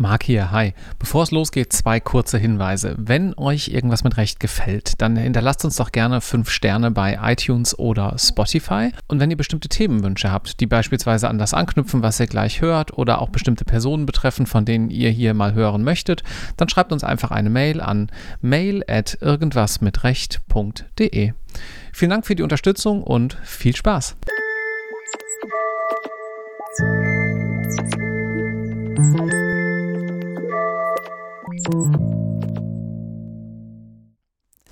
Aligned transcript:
Marc 0.00 0.22
hier, 0.22 0.52
hi. 0.52 0.74
Bevor 1.00 1.24
es 1.24 1.32
losgeht, 1.32 1.72
zwei 1.72 1.98
kurze 1.98 2.38
Hinweise. 2.38 2.94
Wenn 2.98 3.36
euch 3.36 3.66
irgendwas 3.68 4.04
mit 4.04 4.16
Recht 4.16 4.38
gefällt, 4.38 5.02
dann 5.02 5.16
hinterlasst 5.16 5.64
uns 5.64 5.74
doch 5.74 5.90
gerne 5.90 6.20
fünf 6.20 6.50
Sterne 6.50 6.92
bei 6.92 7.18
iTunes 7.20 7.76
oder 7.76 8.14
Spotify. 8.16 8.92
Und 9.08 9.18
wenn 9.18 9.32
ihr 9.32 9.36
bestimmte 9.36 9.68
Themenwünsche 9.68 10.30
habt, 10.30 10.60
die 10.60 10.66
beispielsweise 10.66 11.28
an 11.28 11.38
das 11.38 11.52
anknüpfen, 11.52 12.00
was 12.02 12.20
ihr 12.20 12.28
gleich 12.28 12.60
hört, 12.60 12.96
oder 12.96 13.20
auch 13.20 13.30
bestimmte 13.30 13.64
Personen 13.64 14.06
betreffen, 14.06 14.46
von 14.46 14.64
denen 14.64 14.90
ihr 14.90 15.10
hier 15.10 15.34
mal 15.34 15.54
hören 15.54 15.82
möchtet, 15.82 16.22
dann 16.56 16.68
schreibt 16.68 16.92
uns 16.92 17.02
einfach 17.02 17.32
eine 17.32 17.50
Mail 17.50 17.80
an 17.80 18.08
mail 18.40 18.84
at 18.86 19.18
irgendwasmitrecht.de. 19.20 21.32
Vielen 21.92 22.10
Dank 22.10 22.24
für 22.24 22.36
die 22.36 22.44
Unterstützung 22.44 23.02
und 23.02 23.36
viel 23.42 23.74
Spaß. 23.74 24.14
Thank 31.70 32.00
you. 32.00 32.17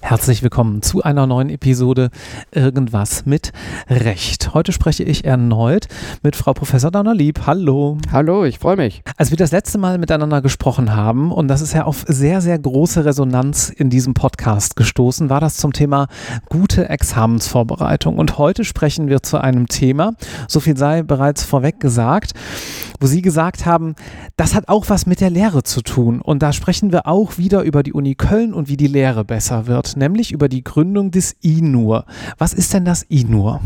Herzlich 0.06 0.44
willkommen 0.44 0.82
zu 0.82 1.02
einer 1.02 1.26
neuen 1.26 1.50
Episode 1.50 2.10
Irgendwas 2.52 3.26
mit 3.26 3.50
Recht. 3.90 4.54
Heute 4.54 4.70
spreche 4.70 5.02
ich 5.02 5.24
erneut 5.24 5.88
mit 6.22 6.36
Frau 6.36 6.52
Professor 6.52 6.92
Donnerlieb. 6.92 7.40
Hallo. 7.44 7.98
Hallo, 8.12 8.44
ich 8.44 8.60
freue 8.60 8.76
mich. 8.76 9.02
Als 9.16 9.30
wir 9.30 9.36
das 9.36 9.50
letzte 9.50 9.78
Mal 9.78 9.98
miteinander 9.98 10.42
gesprochen 10.42 10.94
haben, 10.94 11.32
und 11.32 11.48
das 11.48 11.60
ist 11.60 11.72
ja 11.72 11.86
auf 11.86 12.04
sehr, 12.06 12.40
sehr 12.40 12.56
große 12.56 13.04
Resonanz 13.04 13.68
in 13.68 13.90
diesem 13.90 14.14
Podcast 14.14 14.76
gestoßen, 14.76 15.28
war 15.28 15.40
das 15.40 15.56
zum 15.56 15.72
Thema 15.72 16.06
gute 16.48 16.88
Examensvorbereitung. 16.88 18.16
Und 18.16 18.38
heute 18.38 18.62
sprechen 18.62 19.08
wir 19.08 19.24
zu 19.24 19.38
einem 19.38 19.66
Thema, 19.66 20.12
so 20.46 20.60
viel 20.60 20.76
sei 20.76 21.02
bereits 21.02 21.42
vorweg 21.42 21.80
gesagt, 21.80 22.30
wo 23.00 23.08
Sie 23.08 23.22
gesagt 23.22 23.66
haben, 23.66 23.96
das 24.36 24.54
hat 24.54 24.68
auch 24.68 24.88
was 24.88 25.06
mit 25.06 25.20
der 25.20 25.30
Lehre 25.30 25.64
zu 25.64 25.82
tun. 25.82 26.20
Und 26.20 26.44
da 26.44 26.52
sprechen 26.52 26.92
wir 26.92 27.08
auch 27.08 27.38
wieder 27.38 27.62
über 27.62 27.82
die 27.82 27.92
Uni 27.92 28.14
Köln 28.14 28.54
und 28.54 28.68
wie 28.68 28.76
die 28.76 28.86
Lehre 28.86 29.24
besser 29.24 29.66
wird 29.66 29.95
nämlich 29.96 30.32
über 30.32 30.48
die 30.48 30.64
Gründung 30.64 31.10
des 31.10 31.36
INUR. 31.40 32.04
Was 32.38 32.52
ist 32.52 32.74
denn 32.74 32.84
das 32.84 33.02
INUR? 33.02 33.60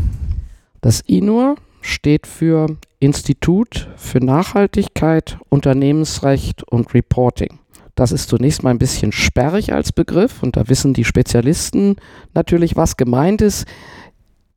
Das 0.81 1.01
INUR 1.01 1.55
steht 1.81 2.27
für 2.27 2.77
Institut 2.99 3.89
für 3.97 4.19
Nachhaltigkeit, 4.19 5.37
Unternehmensrecht 5.49 6.63
und 6.63 6.93
Reporting. 6.93 7.59
Das 7.95 8.11
ist 8.11 8.29
zunächst 8.29 8.63
mal 8.63 8.69
ein 8.69 8.79
bisschen 8.79 9.11
sperrig 9.11 9.73
als 9.73 9.91
Begriff 9.91 10.41
und 10.43 10.55
da 10.55 10.69
wissen 10.69 10.93
die 10.93 11.03
Spezialisten 11.03 11.97
natürlich, 12.33 12.75
was 12.75 12.97
gemeint 12.97 13.41
ist. 13.41 13.65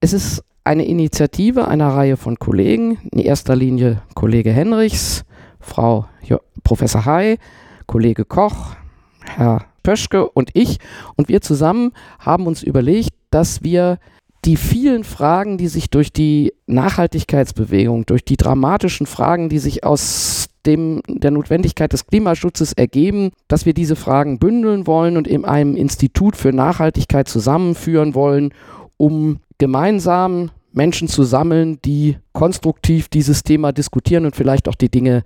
Es 0.00 0.12
ist 0.12 0.44
eine 0.62 0.86
Initiative 0.86 1.68
einer 1.68 1.88
Reihe 1.88 2.16
von 2.16 2.38
Kollegen, 2.38 2.98
in 3.12 3.18
erster 3.18 3.56
Linie 3.56 4.02
Kollege 4.14 4.50
Henrichs, 4.50 5.24
Frau 5.60 6.06
jo 6.22 6.38
Professor 6.62 7.04
Hay, 7.04 7.38
Kollege 7.86 8.24
Koch, 8.24 8.76
Herr 9.24 9.66
Pöschke 9.84 10.28
und 10.28 10.50
ich. 10.54 10.78
Und 11.14 11.28
wir 11.28 11.40
zusammen 11.40 11.92
haben 12.18 12.48
uns 12.48 12.64
überlegt, 12.64 13.10
dass 13.30 13.62
wir 13.62 13.98
die 14.44 14.56
vielen 14.56 15.04
Fragen, 15.04 15.56
die 15.56 15.68
sich 15.68 15.88
durch 15.88 16.12
die 16.12 16.52
Nachhaltigkeitsbewegung, 16.66 18.04
durch 18.06 18.24
die 18.24 18.36
dramatischen 18.36 19.06
Fragen, 19.06 19.48
die 19.48 19.58
sich 19.58 19.84
aus 19.84 20.48
dem, 20.66 21.02
der 21.08 21.30
Notwendigkeit 21.30 21.92
des 21.92 22.06
Klimaschutzes 22.06 22.72
ergeben, 22.72 23.30
dass 23.48 23.66
wir 23.66 23.74
diese 23.74 23.96
Fragen 23.96 24.38
bündeln 24.38 24.86
wollen 24.86 25.16
und 25.16 25.28
in 25.28 25.44
einem 25.44 25.76
Institut 25.76 26.36
für 26.36 26.52
Nachhaltigkeit 26.52 27.28
zusammenführen 27.28 28.14
wollen, 28.14 28.52
um 28.96 29.40
gemeinsam 29.58 30.50
Menschen 30.72 31.08
zu 31.08 31.22
sammeln, 31.22 31.78
die 31.84 32.18
konstruktiv 32.32 33.08
dieses 33.08 33.44
Thema 33.44 33.72
diskutieren 33.72 34.26
und 34.26 34.34
vielleicht 34.36 34.68
auch 34.68 34.74
die 34.74 34.90
Dinge 34.90 35.22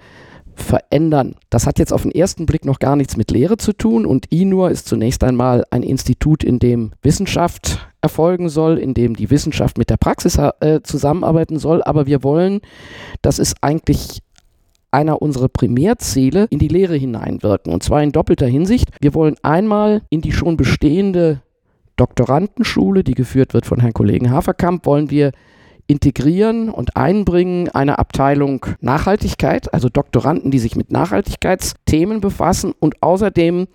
verändern. 0.60 1.36
Das 1.50 1.66
hat 1.66 1.78
jetzt 1.78 1.92
auf 1.92 2.02
den 2.02 2.10
ersten 2.10 2.46
Blick 2.46 2.64
noch 2.64 2.78
gar 2.78 2.96
nichts 2.96 3.16
mit 3.16 3.30
Lehre 3.30 3.56
zu 3.56 3.72
tun 3.72 4.06
und 4.06 4.26
INUR 4.32 4.70
ist 4.70 4.88
zunächst 4.88 5.24
einmal 5.24 5.64
ein 5.70 5.82
Institut, 5.82 6.44
in 6.44 6.58
dem 6.58 6.92
Wissenschaft 7.02 7.88
erfolgen 8.00 8.48
soll, 8.48 8.78
in 8.78 8.94
dem 8.94 9.16
die 9.16 9.30
Wissenschaft 9.30 9.78
mit 9.78 9.90
der 9.90 9.96
Praxis 9.96 10.36
äh, 10.36 10.80
zusammenarbeiten 10.82 11.58
soll, 11.58 11.82
aber 11.82 12.06
wir 12.06 12.22
wollen, 12.22 12.60
das 13.22 13.38
ist 13.38 13.56
eigentlich 13.60 14.20
einer 14.90 15.20
unserer 15.20 15.48
Primärziele 15.48 16.46
in 16.50 16.58
die 16.58 16.68
Lehre 16.68 16.96
hineinwirken. 16.96 17.72
Und 17.72 17.82
zwar 17.82 18.02
in 18.02 18.12
doppelter 18.12 18.46
Hinsicht. 18.46 18.88
Wir 19.00 19.14
wollen 19.14 19.36
einmal 19.42 20.02
in 20.08 20.22
die 20.22 20.32
schon 20.32 20.56
bestehende 20.56 21.42
Doktorandenschule, 21.96 23.04
die 23.04 23.14
geführt 23.14 23.54
wird 23.54 23.66
von 23.66 23.80
Herrn 23.80 23.92
Kollegen 23.92 24.30
Haferkamp, 24.30 24.86
wollen 24.86 25.10
wir 25.10 25.32
integrieren 25.88 26.68
und 26.68 26.96
einbringen 26.96 27.70
eine 27.70 27.98
Abteilung 27.98 28.64
Nachhaltigkeit, 28.80 29.72
also 29.74 29.88
Doktoranden, 29.88 30.50
die 30.50 30.58
sich 30.60 30.76
mit 30.76 30.92
Nachhaltigkeitsthemen 30.92 32.20
befassen. 32.20 32.72
Und 32.78 33.02
außerdem, 33.02 33.66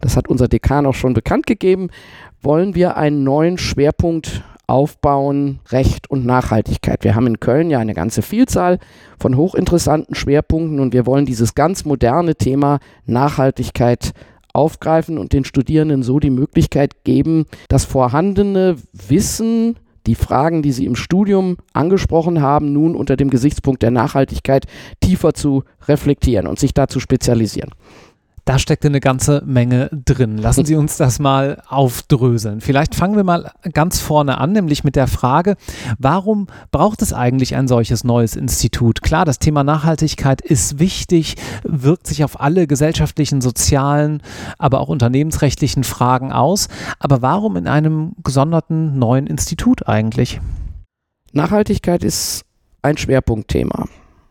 das 0.00 0.16
hat 0.16 0.28
unser 0.28 0.48
Dekan 0.48 0.86
auch 0.86 0.94
schon 0.94 1.12
bekannt 1.12 1.46
gegeben, 1.46 1.90
wollen 2.40 2.74
wir 2.74 2.96
einen 2.96 3.24
neuen 3.24 3.58
Schwerpunkt 3.58 4.42
aufbauen, 4.68 5.58
Recht 5.70 6.08
und 6.08 6.24
Nachhaltigkeit. 6.24 7.02
Wir 7.02 7.16
haben 7.16 7.26
in 7.26 7.40
Köln 7.40 7.70
ja 7.70 7.80
eine 7.80 7.94
ganze 7.94 8.22
Vielzahl 8.22 8.78
von 9.18 9.36
hochinteressanten 9.36 10.14
Schwerpunkten 10.14 10.78
und 10.78 10.94
wir 10.94 11.04
wollen 11.04 11.26
dieses 11.26 11.56
ganz 11.56 11.84
moderne 11.84 12.36
Thema 12.36 12.78
Nachhaltigkeit 13.04 14.12
aufgreifen 14.52 15.18
und 15.18 15.32
den 15.32 15.44
Studierenden 15.44 16.04
so 16.04 16.20
die 16.20 16.30
Möglichkeit 16.30 17.02
geben, 17.02 17.46
das 17.68 17.84
vorhandene 17.84 18.76
Wissen, 18.92 19.76
die 20.06 20.14
Fragen, 20.14 20.62
die 20.62 20.72
Sie 20.72 20.86
im 20.86 20.96
Studium 20.96 21.56
angesprochen 21.72 22.40
haben, 22.40 22.72
nun 22.72 22.94
unter 22.94 23.16
dem 23.16 23.30
Gesichtspunkt 23.30 23.82
der 23.82 23.90
Nachhaltigkeit 23.90 24.66
tiefer 25.00 25.34
zu 25.34 25.64
reflektieren 25.88 26.46
und 26.46 26.58
sich 26.58 26.74
da 26.74 26.88
zu 26.88 27.00
spezialisieren. 27.00 27.70
Da 28.50 28.58
steckt 28.58 28.84
eine 28.84 28.98
ganze 28.98 29.44
Menge 29.46 29.90
drin. 29.92 30.36
Lassen 30.36 30.64
Sie 30.64 30.74
uns 30.74 30.96
das 30.96 31.20
mal 31.20 31.62
aufdröseln. 31.68 32.60
Vielleicht 32.60 32.96
fangen 32.96 33.14
wir 33.14 33.22
mal 33.22 33.52
ganz 33.72 34.00
vorne 34.00 34.38
an, 34.38 34.50
nämlich 34.50 34.82
mit 34.82 34.96
der 34.96 35.06
Frage, 35.06 35.54
warum 36.00 36.48
braucht 36.72 37.00
es 37.00 37.12
eigentlich 37.12 37.54
ein 37.54 37.68
solches 37.68 38.02
neues 38.02 38.34
Institut? 38.34 39.02
Klar, 39.02 39.24
das 39.24 39.38
Thema 39.38 39.62
Nachhaltigkeit 39.62 40.40
ist 40.40 40.80
wichtig, 40.80 41.36
wirkt 41.62 42.08
sich 42.08 42.24
auf 42.24 42.40
alle 42.40 42.66
gesellschaftlichen, 42.66 43.40
sozialen, 43.40 44.20
aber 44.58 44.80
auch 44.80 44.88
unternehmensrechtlichen 44.88 45.84
Fragen 45.84 46.32
aus. 46.32 46.66
Aber 46.98 47.22
warum 47.22 47.56
in 47.56 47.68
einem 47.68 48.16
gesonderten 48.24 48.98
neuen 48.98 49.28
Institut 49.28 49.86
eigentlich? 49.86 50.40
Nachhaltigkeit 51.32 52.02
ist 52.02 52.42
ein 52.82 52.96
Schwerpunktthema. 52.96 53.86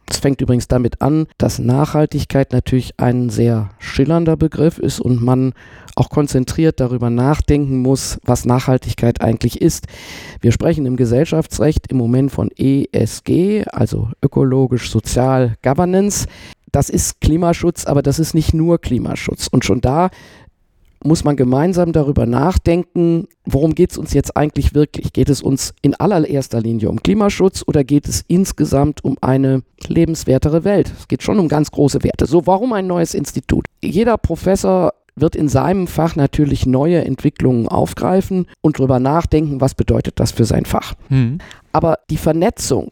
Es 0.10 0.18
fängt 0.18 0.42
übrigens 0.42 0.68
damit 0.68 1.02
an, 1.02 1.28
dass 1.38 1.60
Nachhaltigkeit 1.60 2.52
natürlich 2.52 2.94
ein 2.98 3.30
sehr 3.30 3.70
schillernder 3.78 4.36
Begriff 4.38 4.80
ist 4.80 5.00
und 5.00 5.22
man 5.22 5.54
auch 5.96 6.10
konzentriert 6.10 6.80
darüber 6.80 7.10
nachdenken 7.10 7.82
muss, 7.82 8.20
was 8.24 8.46
Nachhaltigkeit 8.46 9.22
eigentlich 9.22 9.62
ist. 9.62 9.86
Wir 10.42 10.52
sprechen 10.52 10.86
im 10.86 10.96
Gesellschaftsrecht 10.96 11.88
im 11.92 11.98
Moment 11.98 12.32
von 12.32 12.50
ESG, 12.58 13.66
also 13.72 14.10
ökologisch, 14.24 14.90
sozial, 14.90 15.56
Governance. 15.62 16.26
Das 16.72 16.90
ist 16.90 17.22
Klimaschutz, 17.22 17.86
aber 17.86 18.02
das 18.02 18.20
ist 18.20 18.34
nicht 18.34 18.54
nur 18.54 18.80
Klimaschutz. 18.80 19.48
Und 19.48 19.66
schon 19.66 19.82
da 19.82 20.10
muss 21.04 21.24
man 21.24 21.36
gemeinsam 21.36 21.92
darüber 21.92 22.26
nachdenken, 22.26 23.28
worum 23.46 23.76
geht 23.76 23.92
es 23.92 23.98
uns 23.98 24.14
jetzt 24.14 24.36
eigentlich 24.36 24.74
wirklich? 24.74 25.14
Geht 25.14 25.30
es 25.30 25.42
uns 25.42 25.74
in 25.82 25.96
allererster 25.96 26.62
Linie 26.62 26.90
um 26.90 27.02
Klimaschutz 27.02 27.64
oder 27.66 27.84
geht 27.84 28.08
es 28.08 28.24
insgesamt 28.28 29.04
um 29.04 29.18
eine 29.22 29.64
lebenswertere 29.88 30.64
Welt? 30.64 30.92
Es 30.98 31.08
geht 31.08 31.24
schon 31.24 31.40
um 31.40 31.48
ganz 31.48 31.72
große 31.72 32.04
Werte. 32.04 32.26
So, 32.26 32.46
warum 32.48 32.74
ein 32.74 32.88
neues 32.88 33.14
Institut? 33.14 33.66
Jeder 33.82 34.18
Professor 34.18 34.94
wird 35.16 35.36
in 35.36 35.50
seinem 35.50 35.88
Fach 35.88 36.16
natürlich 36.16 36.66
neue 36.66 37.04
Entwicklungen 37.04 37.68
aufgreifen 37.68 38.46
und 38.62 38.80
darüber 38.80 39.00
nachdenken, 39.00 39.62
was 39.62 39.76
bedeutet 39.76 40.20
das 40.20 40.32
für 40.32 40.46
sein 40.46 40.66
Fach. 40.66 40.94
Mhm. 41.10 41.40
Aber 41.72 42.00
die 42.10 42.18
Vernetzung, 42.18 42.92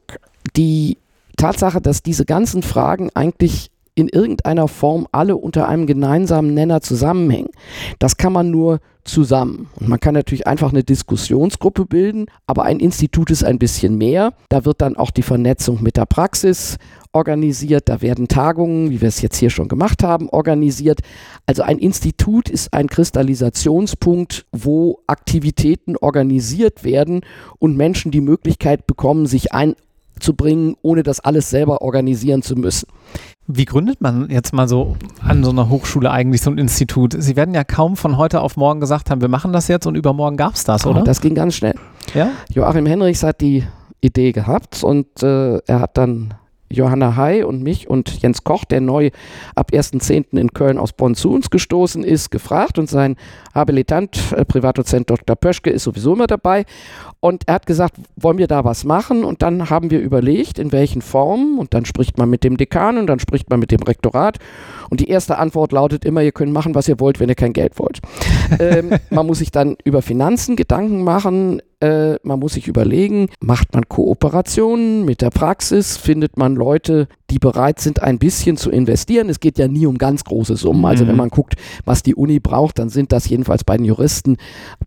die 0.56 0.97
Tatsache, 1.38 1.81
dass 1.81 2.03
diese 2.03 2.25
ganzen 2.25 2.63
Fragen 2.63 3.09
eigentlich 3.13 3.69
in 3.97 4.09
irgendeiner 4.09 4.68
Form 4.68 5.08
alle 5.12 5.35
unter 5.35 5.68
einem 5.68 5.88
gemeinsamen 5.88 6.54
Nenner 6.54 6.81
zusammenhängen. 6.81 7.50
Das 7.98 8.18
kann 8.18 8.31
man 8.31 8.51
nur 8.51 8.80
zusammen. 9.04 9.69
Und 9.80 9.88
man 9.89 10.00
kann 10.00 10.13
natürlich 10.13 10.45
einfach 10.45 10.71
eine 10.71 10.83
Diskussionsgruppe 10.83 11.86
bilden, 11.86 12.27
aber 12.45 12.63
ein 12.63 12.80
Institut 12.80 13.31
ist 13.31 13.44
ein 13.44 13.57
bisschen 13.57 13.98
mehr. 13.98 14.33
Da 14.50 14.66
wird 14.66 14.81
dann 14.81 14.98
auch 14.98 15.10
die 15.10 15.24
Vernetzung 15.24 15.81
mit 15.81 15.98
der 15.98 16.06
Praxis 16.06 16.77
organisiert, 17.13 17.89
da 17.89 18.01
werden 18.01 18.27
Tagungen, 18.27 18.92
wie 18.92 19.01
wir 19.01 19.07
es 19.07 19.21
jetzt 19.21 19.38
hier 19.38 19.50
schon 19.50 19.69
gemacht 19.69 20.04
haben, 20.04 20.30
organisiert. 20.30 21.00
Also 21.48 21.63
ein 21.63 21.80
Institut 21.80 22.50
ist 22.50 22.74
ein 22.74 22.88
Kristallisationspunkt, 22.88 24.45
wo 24.51 25.00
Aktivitäten 25.07 25.98
organisiert 25.98 26.83
werden 26.83 27.21
und 27.57 27.75
Menschen 27.75 28.12
die 28.12 28.21
Möglichkeit 28.21 28.86
bekommen, 28.86 29.25
sich 29.25 29.54
einzubringen, 30.18 30.75
ohne 30.81 31.04
das 31.04 31.19
alles 31.19 31.50
selber 31.50 31.81
organisieren 31.81 32.42
zu 32.42 32.56
müssen. 32.56 32.88
Wie 33.48 33.66
gründet 33.66 34.02
man 34.02 34.30
jetzt 34.30 34.54
mal 34.54 34.68
so 34.68 34.98
an 35.24 35.44
so 35.44 35.52
einer 35.52 35.69
Hochschule 35.69 36.12
eigentlich 36.12 36.42
so 36.42 36.52
ein 36.52 36.58
Institut? 36.58 37.16
Sie 37.18 37.36
werden 37.36 37.54
ja 37.54 37.64
kaum 37.64 37.96
von 37.96 38.18
heute 38.18 38.42
auf 38.42 38.58
morgen 38.58 38.80
gesagt 38.80 39.10
haben, 39.10 39.22
wir 39.22 39.30
machen 39.30 39.54
das 39.54 39.68
jetzt 39.69 39.86
und 39.86 39.96
übermorgen 39.96 40.36
gab 40.36 40.56
es 40.56 40.66
das, 40.66 40.86
oder? 40.86 41.02
Oh, 41.02 41.04
das 41.04 41.22
ging 41.22 41.36
ganz 41.36 41.56
schnell. 41.56 41.75
Ja? 42.14 42.31
Joachim 42.50 42.86
Henrichs 42.86 43.24
hat 43.24 43.40
die 43.40 43.64
Idee 44.02 44.31
gehabt 44.31 44.84
und 44.84 45.24
äh, 45.24 45.60
er 45.60 45.80
hat 45.80 45.98
dann 45.98 46.34
Johanna 46.69 47.16
Hay 47.16 47.44
und 47.44 47.64
mich 47.64 47.90
und 47.90 48.22
Jens 48.22 48.44
Koch, 48.44 48.66
der 48.66 48.81
neu 48.81 49.12
ab 49.56 49.72
1.10. 49.74 50.38
in 50.38 50.54
Köln 50.54 50.78
aus 50.78 50.94
Bonn 50.94 51.16
zu 51.16 51.31
uns 51.31 51.50
gestoßen 51.50 52.04
ist, 52.04 52.31
gefragt 52.31 52.78
und 52.78 52.90
sein 52.90 53.16
Habilitant, 53.54 54.34
äh, 54.34 54.46
Privatdozent 54.46 55.10
Dr. 55.10 55.36
Pöschke, 55.36 55.69
ist 55.69 55.84
sowieso 55.84 56.14
immer 56.14 56.28
dabei. 56.28 56.66
Und 57.19 57.44
er 57.48 57.56
hat 57.56 57.66
gesagt, 57.66 57.96
wollen 58.16 58.38
wir 58.38 58.48
da 58.48 58.64
was 58.64 58.84
machen? 58.84 59.24
Und 59.24 59.42
dann 59.42 59.69
haben 59.69 59.90
wir 59.90 60.00
überlegt, 60.00 60.60
in 60.60 60.72
welchen 60.72 61.02
Formen. 61.02 61.58
Und 61.58 61.74
dann 61.74 61.86
spricht 61.86 62.18
man 62.18 62.30
mit 62.30 62.44
dem 62.44 62.58
Dekan 62.58 62.98
und 62.98 63.08
dann 63.08 63.19
spricht 63.19 63.50
man 63.50 63.60
mit 63.60 63.72
dem 63.72 63.81
Rektorat. 63.81 64.38
Und 64.90 65.00
die 65.00 65.10
erste 65.10 65.38
Antwort 65.38 65.72
lautet 65.72 66.06
immer, 66.06 66.22
ihr 66.22 66.31
könnt 66.31 66.54
machen, 66.54 66.75
was 66.75 66.88
ihr 66.88 67.00
wollt, 67.00 67.19
wenn 67.19 67.30
ihr 67.30 67.36
kein 67.36 67.54
Geld 67.54 67.80
wollt. 67.80 68.00
ähm, 68.60 68.92
man 69.10 69.25
muss 69.25 69.40
sich 69.40 69.52
dann 69.52 69.78
über 69.84 70.02
Finanzen 70.02 70.56
Gedanken 70.56 71.04
machen. 71.04 71.62
Äh, 71.79 72.15
man 72.24 72.39
muss 72.39 72.53
sich 72.53 72.68
überlegen, 72.68 73.29
macht 73.39 73.75
man 73.75 73.88
Kooperationen 73.88 75.06
mit 75.06 75.21
der 75.21 75.29
Praxis? 75.29 75.95
Findet 75.95 76.35
man 76.35 76.56
Leute, 76.56 77.07
die 77.29 77.38
bereit 77.38 77.79
sind, 77.79 78.01
ein 78.01 78.18
bisschen 78.18 78.57
zu 78.57 78.71
investieren? 78.71 79.29
Es 79.29 79.39
geht 79.39 79.59
ja 79.59 79.68
nie 79.68 79.85
um 79.85 80.00
ganz 80.00 80.24
große 80.24 80.56
Summen. 80.56 80.83
Also 80.85 81.06
wenn 81.06 81.13
mhm. 81.13 81.19
man 81.19 81.29
guckt, 81.29 81.53
was 81.85 82.01
die 82.01 82.15
Uni 82.15 82.39
braucht, 82.39 82.79
dann 82.79 82.89
sind 82.89 83.12
das 83.12 83.29
jedenfalls 83.29 83.63
bei 83.63 83.77
den 83.77 83.85
Juristen 83.85 84.38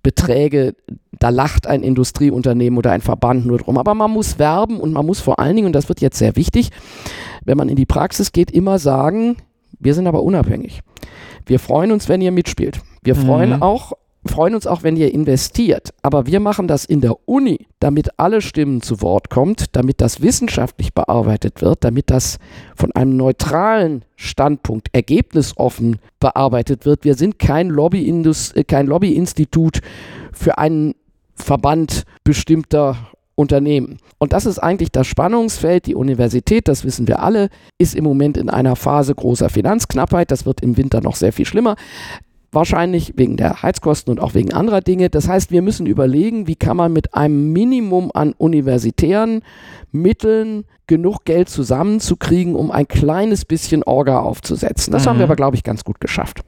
Beträge, 0.02 0.74
da 1.12 1.28
lacht 1.28 1.68
ein 1.68 1.84
Industrieunternehmen 1.84 2.76
oder 2.76 2.90
ein 2.90 3.02
Verband 3.02 3.46
nur 3.46 3.58
drum. 3.58 3.78
Aber 3.78 3.94
man 3.94 4.10
muss 4.10 4.40
werben 4.40 4.80
und 4.80 4.92
man 4.92 5.06
muss 5.06 5.20
vor 5.20 5.38
allen 5.38 5.54
Dingen, 5.54 5.66
und 5.66 5.74
das 5.74 5.88
wird 5.88 6.00
jetzt 6.00 6.18
sehr 6.18 6.34
wichtig, 6.34 6.70
wenn 7.44 7.56
man 7.56 7.68
in 7.68 7.76
die 7.76 7.86
Praxis 7.86 8.32
geht, 8.32 8.50
immer 8.50 8.80
sagen, 8.80 9.36
wir 9.78 9.94
sind 9.94 10.08
aber 10.08 10.24
unabhängig. 10.24 10.80
Wir 11.46 11.60
freuen 11.60 11.92
uns, 11.92 12.08
wenn 12.08 12.20
ihr 12.20 12.32
mitspielt. 12.32 12.80
Wir 13.02 13.14
freuen 13.14 13.56
mhm. 13.56 13.62
auch 13.62 13.92
freuen 14.26 14.54
uns 14.54 14.66
auch, 14.66 14.82
wenn 14.82 14.96
ihr 14.96 15.12
investiert. 15.12 15.90
Aber 16.02 16.26
wir 16.26 16.40
machen 16.40 16.68
das 16.68 16.84
in 16.84 17.00
der 17.00 17.16
Uni, 17.26 17.66
damit 17.80 18.18
alle 18.18 18.42
Stimmen 18.42 18.82
zu 18.82 19.00
Wort 19.00 19.30
kommt, 19.30 19.76
damit 19.76 20.00
das 20.00 20.20
wissenschaftlich 20.20 20.92
bearbeitet 20.92 21.62
wird, 21.62 21.84
damit 21.84 22.10
das 22.10 22.38
von 22.74 22.92
einem 22.92 23.16
neutralen 23.16 24.04
Standpunkt 24.16 24.88
ergebnisoffen 24.92 25.98
bearbeitet 26.18 26.84
wird. 26.84 27.04
Wir 27.04 27.14
sind 27.14 27.38
kein, 27.38 27.68
Lobbyindus 27.68 28.52
äh, 28.52 28.64
kein 28.64 28.86
Lobbyinstitut 28.86 29.80
für 30.32 30.58
einen 30.58 30.94
Verband 31.34 32.04
bestimmter 32.22 32.96
Unternehmen. 33.34 33.96
Und 34.18 34.34
das 34.34 34.44
ist 34.44 34.58
eigentlich 34.58 34.92
das 34.92 35.06
Spannungsfeld. 35.06 35.86
Die 35.86 35.94
Universität, 35.94 36.68
das 36.68 36.84
wissen 36.84 37.08
wir 37.08 37.22
alle, 37.22 37.48
ist 37.78 37.94
im 37.94 38.04
Moment 38.04 38.36
in 38.36 38.50
einer 38.50 38.76
Phase 38.76 39.14
großer 39.14 39.48
Finanzknappheit. 39.48 40.30
Das 40.30 40.44
wird 40.44 40.60
im 40.60 40.76
Winter 40.76 41.00
noch 41.00 41.16
sehr 41.16 41.32
viel 41.32 41.46
schlimmer. 41.46 41.76
Wahrscheinlich 42.52 43.14
wegen 43.16 43.36
der 43.36 43.62
Heizkosten 43.62 44.10
und 44.10 44.20
auch 44.20 44.34
wegen 44.34 44.52
anderer 44.52 44.80
Dinge. 44.80 45.08
Das 45.08 45.28
heißt, 45.28 45.52
wir 45.52 45.62
müssen 45.62 45.86
überlegen, 45.86 46.48
wie 46.48 46.56
kann 46.56 46.76
man 46.76 46.92
mit 46.92 47.14
einem 47.14 47.52
Minimum 47.52 48.10
an 48.12 48.32
universitären 48.32 49.42
Mitteln 49.92 50.64
genug 50.88 51.24
Geld 51.24 51.48
zusammenzukriegen, 51.48 52.56
um 52.56 52.72
ein 52.72 52.88
kleines 52.88 53.44
bisschen 53.44 53.84
Orga 53.84 54.18
aufzusetzen. 54.18 54.92
Das 54.92 55.04
mhm. 55.04 55.10
haben 55.10 55.18
wir 55.18 55.26
mhm. 55.26 55.30
aber, 55.30 55.36
glaube 55.36 55.56
ich, 55.56 55.62
ganz 55.62 55.84
gut 55.84 56.00
geschafft. 56.00 56.40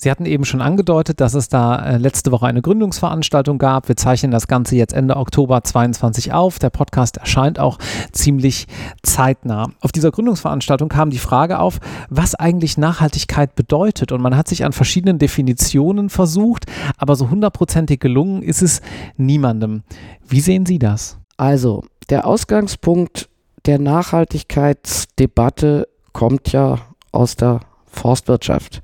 Sie 0.00 0.12
hatten 0.12 0.26
eben 0.26 0.44
schon 0.44 0.60
angedeutet, 0.60 1.20
dass 1.20 1.34
es 1.34 1.48
da 1.48 1.84
äh, 1.84 1.98
letzte 1.98 2.30
Woche 2.30 2.46
eine 2.46 2.62
Gründungsveranstaltung 2.62 3.58
gab. 3.58 3.88
Wir 3.88 3.96
zeichnen 3.96 4.30
das 4.30 4.46
Ganze 4.46 4.76
jetzt 4.76 4.94
Ende 4.94 5.16
Oktober 5.16 5.64
22 5.64 6.32
auf. 6.32 6.60
Der 6.60 6.70
Podcast 6.70 7.16
erscheint 7.16 7.58
auch 7.58 7.78
ziemlich 8.12 8.68
zeitnah. 9.02 9.72
Auf 9.80 9.90
dieser 9.90 10.12
Gründungsveranstaltung 10.12 10.88
kam 10.88 11.10
die 11.10 11.18
Frage 11.18 11.58
auf, 11.58 11.80
was 12.10 12.36
eigentlich 12.36 12.78
Nachhaltigkeit 12.78 13.56
bedeutet. 13.56 14.12
Und 14.12 14.22
man 14.22 14.36
hat 14.36 14.46
sich 14.46 14.64
an 14.64 14.72
verschiedenen 14.72 15.18
Definitionen 15.18 16.10
versucht, 16.10 16.66
aber 16.96 17.16
so 17.16 17.28
hundertprozentig 17.28 17.98
gelungen 17.98 18.42
ist 18.42 18.62
es 18.62 18.82
niemandem. 19.16 19.82
Wie 20.28 20.40
sehen 20.40 20.64
Sie 20.64 20.78
das? 20.78 21.18
Also, 21.36 21.82
der 22.08 22.24
Ausgangspunkt 22.24 23.28
der 23.66 23.80
Nachhaltigkeitsdebatte 23.80 25.88
kommt 26.12 26.52
ja 26.52 26.78
aus 27.10 27.34
der 27.34 27.58
Forstwirtschaft. 27.86 28.80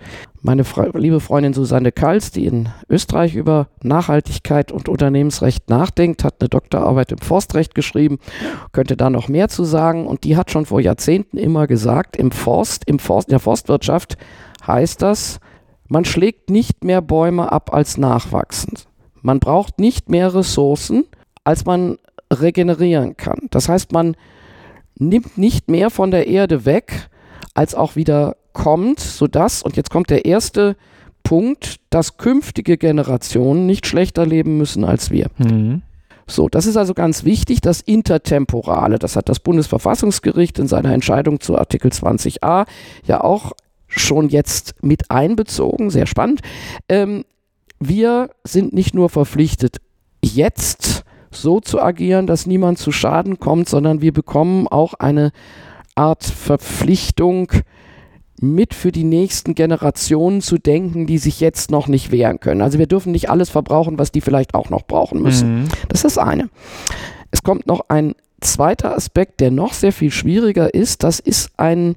Meine 0.46 0.64
Fre 0.64 0.91
liebe 0.93 1.20
Freundin 1.20 1.55
Susanne 1.55 1.91
Kals, 1.91 2.31
die 2.31 2.44
in 2.44 2.69
Österreich 2.91 3.35
über 3.35 3.69
Nachhaltigkeit 3.82 4.73
und 4.73 4.91
Unternehmensrecht 4.91 5.70
nachdenkt, 5.70 6.23
hat 6.23 6.35
eine 6.38 6.50
Doktorarbeit 6.50 7.12
im 7.12 7.19
Forstrecht 7.19 7.75
geschrieben, 7.75 8.19
könnte 8.73 8.94
da 8.94 9.08
noch 9.08 9.29
mehr 9.29 9.49
zu 9.49 9.64
sagen. 9.64 10.06
Und 10.06 10.23
die 10.23 10.37
hat 10.37 10.50
schon 10.50 10.67
vor 10.67 10.82
Jahrzehnten 10.82 11.38
immer 11.38 11.67
gesagt, 11.67 12.19
im 12.19 12.31
Forst, 12.31 12.85
im 12.87 12.99
Forst, 12.99 13.29
in 13.29 13.32
der 13.32 13.41
Forstwirtschaft 13.41 14.19
heißt 14.67 15.00
das, 15.00 15.41
man 15.88 16.05
schlägt 16.05 16.50
nicht 16.50 16.85
mehr 16.85 17.00
Bäume 17.00 17.50
ab 17.50 17.73
als 17.73 17.97
nachwachsen. 17.97 18.75
Man 19.23 19.40
braucht 19.40 19.79
nicht 19.79 20.11
mehr 20.11 20.35
Ressourcen, 20.35 21.05
als 21.44 21.64
man 21.64 21.97
regenerieren 22.31 23.17
kann. 23.17 23.49
Das 23.49 23.70
heißt, 23.70 23.93
man 23.93 24.14
nimmt 24.99 25.38
nicht 25.38 25.70
mehr 25.70 25.88
von 25.88 26.11
der 26.11 26.26
Erde 26.26 26.67
weg, 26.67 27.08
als 27.55 27.75
auch 27.75 27.97
wieder 27.97 28.37
kommt, 28.54 29.00
sodass, 29.00 29.62
und 29.62 29.76
jetzt 29.76 29.90
kommt 29.90 30.08
der 30.08 30.24
erste 30.24 30.76
Punkt, 31.22 31.76
dass 31.90 32.16
künftige 32.16 32.78
Generationen 32.78 33.66
nicht 33.66 33.86
schlechter 33.86 34.24
leben 34.24 34.56
müssen 34.56 34.84
als 34.84 35.10
wir. 35.10 35.28
Mhm. 35.36 35.82
So, 36.26 36.48
das 36.48 36.64
ist 36.64 36.76
also 36.76 36.94
ganz 36.94 37.24
wichtig, 37.24 37.60
das 37.60 37.82
Intertemporale. 37.82 38.98
Das 38.98 39.16
hat 39.16 39.28
das 39.28 39.40
Bundesverfassungsgericht 39.40 40.58
in 40.58 40.68
seiner 40.68 40.92
Entscheidung 40.92 41.40
zu 41.40 41.58
Artikel 41.58 41.90
20a 41.90 42.66
ja 43.06 43.22
auch 43.22 43.52
schon 43.88 44.28
jetzt 44.30 44.74
mit 44.82 45.10
einbezogen. 45.10 45.90
Sehr 45.90 46.06
spannend. 46.06 46.40
Ähm, 46.88 47.24
wir 47.78 48.30
sind 48.44 48.72
nicht 48.72 48.94
nur 48.94 49.10
verpflichtet, 49.10 49.78
jetzt 50.22 51.04
so 51.30 51.60
zu 51.60 51.82
agieren, 51.82 52.26
dass 52.26 52.46
niemand 52.46 52.78
zu 52.78 52.92
Schaden 52.92 53.38
kommt, 53.38 53.68
sondern 53.68 54.00
wir 54.00 54.12
bekommen 54.12 54.66
auch 54.68 54.94
eine 54.94 55.32
Art 55.94 56.24
Verpflichtung, 56.24 57.52
mit 58.40 58.75
für 58.75 58.92
die 58.92 59.04
nächsten 59.04 59.54
Generationen 59.54 60.40
zu 60.40 60.58
denken, 60.58 61.06
die 61.06 61.19
sich 61.19 61.40
jetzt 61.40 61.70
noch 61.70 61.86
nicht 61.86 62.10
wehren 62.10 62.40
können. 62.40 62.62
Also 62.62 62.78
wir 62.78 62.86
dürfen 62.86 63.12
nicht 63.12 63.31
alles 63.31 63.50
verbrauchen, 63.50 63.98
was 63.98 64.12
die 64.12 64.20
vielleicht 64.20 64.54
auch 64.54 64.70
noch 64.70 64.86
brauchen 64.86 65.22
müssen. 65.22 65.62
Mhm. 65.62 65.69
Das 65.88 66.04
ist 66.04 66.16
das 66.16 66.19
eine. 66.19 66.50
Es 67.31 67.42
kommt 67.42 67.66
noch 67.66 67.86
ein 67.88 68.14
zweiter 68.40 68.94
Aspekt, 68.96 69.40
der 69.40 69.50
noch 69.50 69.72
sehr 69.72 69.92
viel 69.92 70.10
schwieriger 70.10 70.75
ist. 70.75 71.02
Das 71.02 71.20
ist 71.20 71.52
ein 71.56 71.96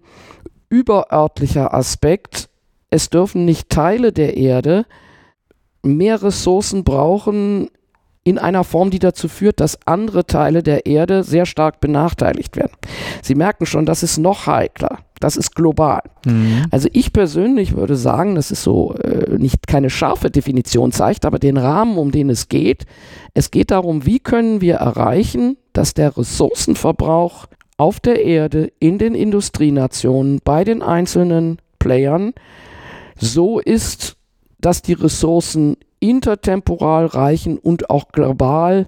überörtlicher 0.70 1.74
Aspekt. 1.74 2.50
Es 2.90 3.10
dürfen 3.10 3.46
nicht 3.46 3.70
Teile 3.70 4.14
der 4.14 4.38
Erde 4.38 4.86
mehr 5.84 6.22
Ressourcen 6.22 6.84
brauchen 6.84 7.70
in 8.28 8.38
einer 8.38 8.66
Form, 8.66 8.90
die 8.90 9.00
dazu 9.00 9.30
führt, 9.30 9.62
dass 9.62 9.80
andere 9.88 10.28
Teile 10.28 10.62
der 10.62 10.86
Erde 10.86 11.24
sehr 11.24 11.46
stark 11.46 11.80
benachteiligt 11.80 12.58
werden. 12.58 12.74
Sie 13.22 13.36
merken 13.36 13.66
schon, 13.66 13.86
das 13.86 14.04
ist 14.04 14.18
noch 14.18 14.48
heikler. 14.48 15.00
Das 15.22 15.38
ist 15.38 15.56
global. 15.56 16.02
Mhm. 16.26 16.66
Also 16.70 16.90
ich 16.92 17.14
persönlich 17.14 17.76
würde 17.76 17.96
sagen, 17.96 18.36
das 18.36 18.52
ist 18.52 18.64
so 18.64 18.94
äh, 18.96 19.38
nicht 19.38 19.66
keine 19.66 19.90
scharfe 19.90 20.30
Definition 20.30 20.92
zeigt, 20.92 21.26
aber 21.26 21.40
den 21.40 21.56
Rahmen, 21.56 21.98
um 21.98 22.12
den 22.12 22.30
es 22.30 22.50
geht. 22.50 22.86
Es 23.34 23.50
geht 23.50 23.72
darum, 23.72 24.06
wie 24.06 24.20
können 24.20 24.60
wir 24.60 24.76
erreichen, 24.76 25.56
dass 25.72 25.94
der 25.94 26.18
Ressourcenverbrauch 26.18 27.48
auf 27.78 28.02
der 28.02 28.26
Erde, 28.26 28.74
in 28.80 28.98
den 28.98 29.16
Industrienationen, 29.16 30.42
bei 30.44 30.66
den 30.66 30.82
einzelnen 30.82 31.60
Playern 31.80 32.34
so 33.16 33.60
ist, 33.60 34.18
dass 34.60 34.82
die 34.82 34.94
Ressourcen 34.94 35.78
intertemporal 36.00 37.06
reichen 37.06 37.58
und 37.58 37.90
auch 37.90 38.10
global 38.10 38.88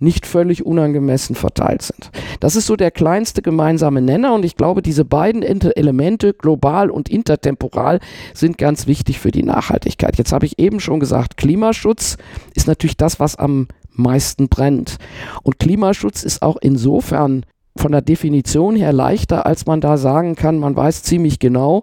nicht 0.00 0.26
völlig 0.26 0.66
unangemessen 0.66 1.34
verteilt 1.34 1.82
sind. 1.82 2.10
Das 2.40 2.56
ist 2.56 2.66
so 2.66 2.76
der 2.76 2.90
kleinste 2.90 3.42
gemeinsame 3.42 4.02
Nenner 4.02 4.34
und 4.34 4.44
ich 4.44 4.56
glaube, 4.56 4.82
diese 4.82 5.04
beiden 5.04 5.42
Elemente, 5.42 6.34
global 6.34 6.90
und 6.90 7.08
intertemporal, 7.08 8.00
sind 8.34 8.58
ganz 8.58 8.86
wichtig 8.86 9.18
für 9.18 9.30
die 9.30 9.42
Nachhaltigkeit. 9.42 10.18
Jetzt 10.18 10.32
habe 10.32 10.46
ich 10.46 10.58
eben 10.58 10.80
schon 10.80 11.00
gesagt, 11.00 11.36
Klimaschutz 11.36 12.16
ist 12.54 12.66
natürlich 12.66 12.96
das, 12.96 13.18
was 13.20 13.36
am 13.36 13.68
meisten 13.90 14.48
brennt. 14.48 14.96
Und 15.42 15.58
Klimaschutz 15.58 16.22
ist 16.22 16.42
auch 16.42 16.56
insofern 16.60 17.46
von 17.76 17.92
der 17.92 18.02
Definition 18.02 18.76
her 18.76 18.92
leichter, 18.92 19.46
als 19.46 19.66
man 19.66 19.80
da 19.80 19.96
sagen 19.96 20.36
kann, 20.36 20.58
man 20.58 20.76
weiß 20.76 21.02
ziemlich 21.02 21.38
genau, 21.38 21.82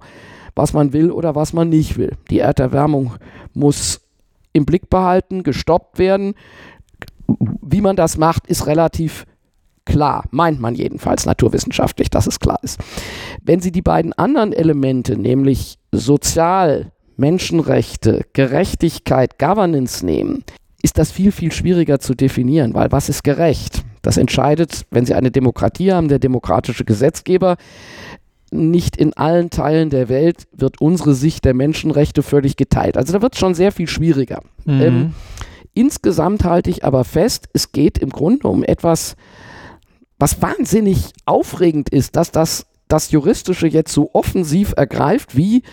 was 0.55 0.73
man 0.73 0.93
will 0.93 1.11
oder 1.11 1.35
was 1.35 1.53
man 1.53 1.69
nicht 1.69 1.97
will. 1.97 2.11
Die 2.29 2.39
Erderwärmung 2.39 3.13
muss 3.53 4.00
im 4.53 4.65
Blick 4.65 4.89
behalten, 4.89 5.43
gestoppt 5.43 5.99
werden. 5.99 6.33
Wie 7.27 7.81
man 7.81 7.95
das 7.95 8.17
macht, 8.17 8.47
ist 8.47 8.67
relativ 8.67 9.25
klar, 9.85 10.25
meint 10.31 10.59
man 10.59 10.75
jedenfalls 10.75 11.25
naturwissenschaftlich, 11.25 12.09
dass 12.09 12.27
es 12.27 12.39
klar 12.39 12.59
ist. 12.61 12.79
Wenn 13.41 13.59
Sie 13.59 13.71
die 13.71 13.81
beiden 13.81 14.13
anderen 14.13 14.53
Elemente, 14.53 15.17
nämlich 15.17 15.77
sozial, 15.91 16.91
Menschenrechte, 17.17 18.25
Gerechtigkeit, 18.33 19.37
Governance 19.37 20.05
nehmen, 20.05 20.43
ist 20.81 20.97
das 20.97 21.11
viel, 21.11 21.31
viel 21.31 21.51
schwieriger 21.51 21.99
zu 21.99 22.15
definieren, 22.15 22.73
weil 22.73 22.91
was 22.91 23.09
ist 23.09 23.23
gerecht? 23.23 23.83
Das 24.01 24.17
entscheidet, 24.17 24.85
wenn 24.89 25.05
Sie 25.05 25.13
eine 25.13 25.29
Demokratie 25.29 25.91
haben, 25.91 26.07
der 26.07 26.19
demokratische 26.19 26.85
Gesetzgeber 26.85 27.57
nicht 28.51 28.97
in 28.97 29.13
allen 29.13 29.49
Teilen 29.49 29.89
der 29.89 30.09
Welt 30.09 30.47
wird 30.51 30.81
unsere 30.81 31.15
Sicht 31.15 31.45
der 31.45 31.53
Menschenrechte 31.53 32.21
völlig 32.21 32.57
geteilt. 32.57 32.97
Also 32.97 33.13
da 33.13 33.21
wird 33.21 33.33
es 33.33 33.39
schon 33.39 33.55
sehr 33.55 33.71
viel 33.71 33.87
schwieriger. 33.87 34.41
Mhm. 34.65 34.81
Ähm, 34.81 35.13
insgesamt 35.73 36.43
halte 36.43 36.69
ich 36.69 36.83
aber 36.83 37.05
fest, 37.05 37.47
es 37.53 37.71
geht 37.71 37.97
im 37.97 38.09
Grunde 38.09 38.47
um 38.47 38.63
etwas, 38.63 39.15
was 40.19 40.41
wahnsinnig 40.41 41.13
aufregend 41.25 41.89
ist, 41.89 42.15
dass 42.15 42.31
das, 42.31 42.67
das 42.89 43.11
Juristische 43.11 43.67
jetzt 43.67 43.93
so 43.93 44.11
offensiv 44.13 44.73
ergreift. 44.75 45.35
Wie 45.37 45.63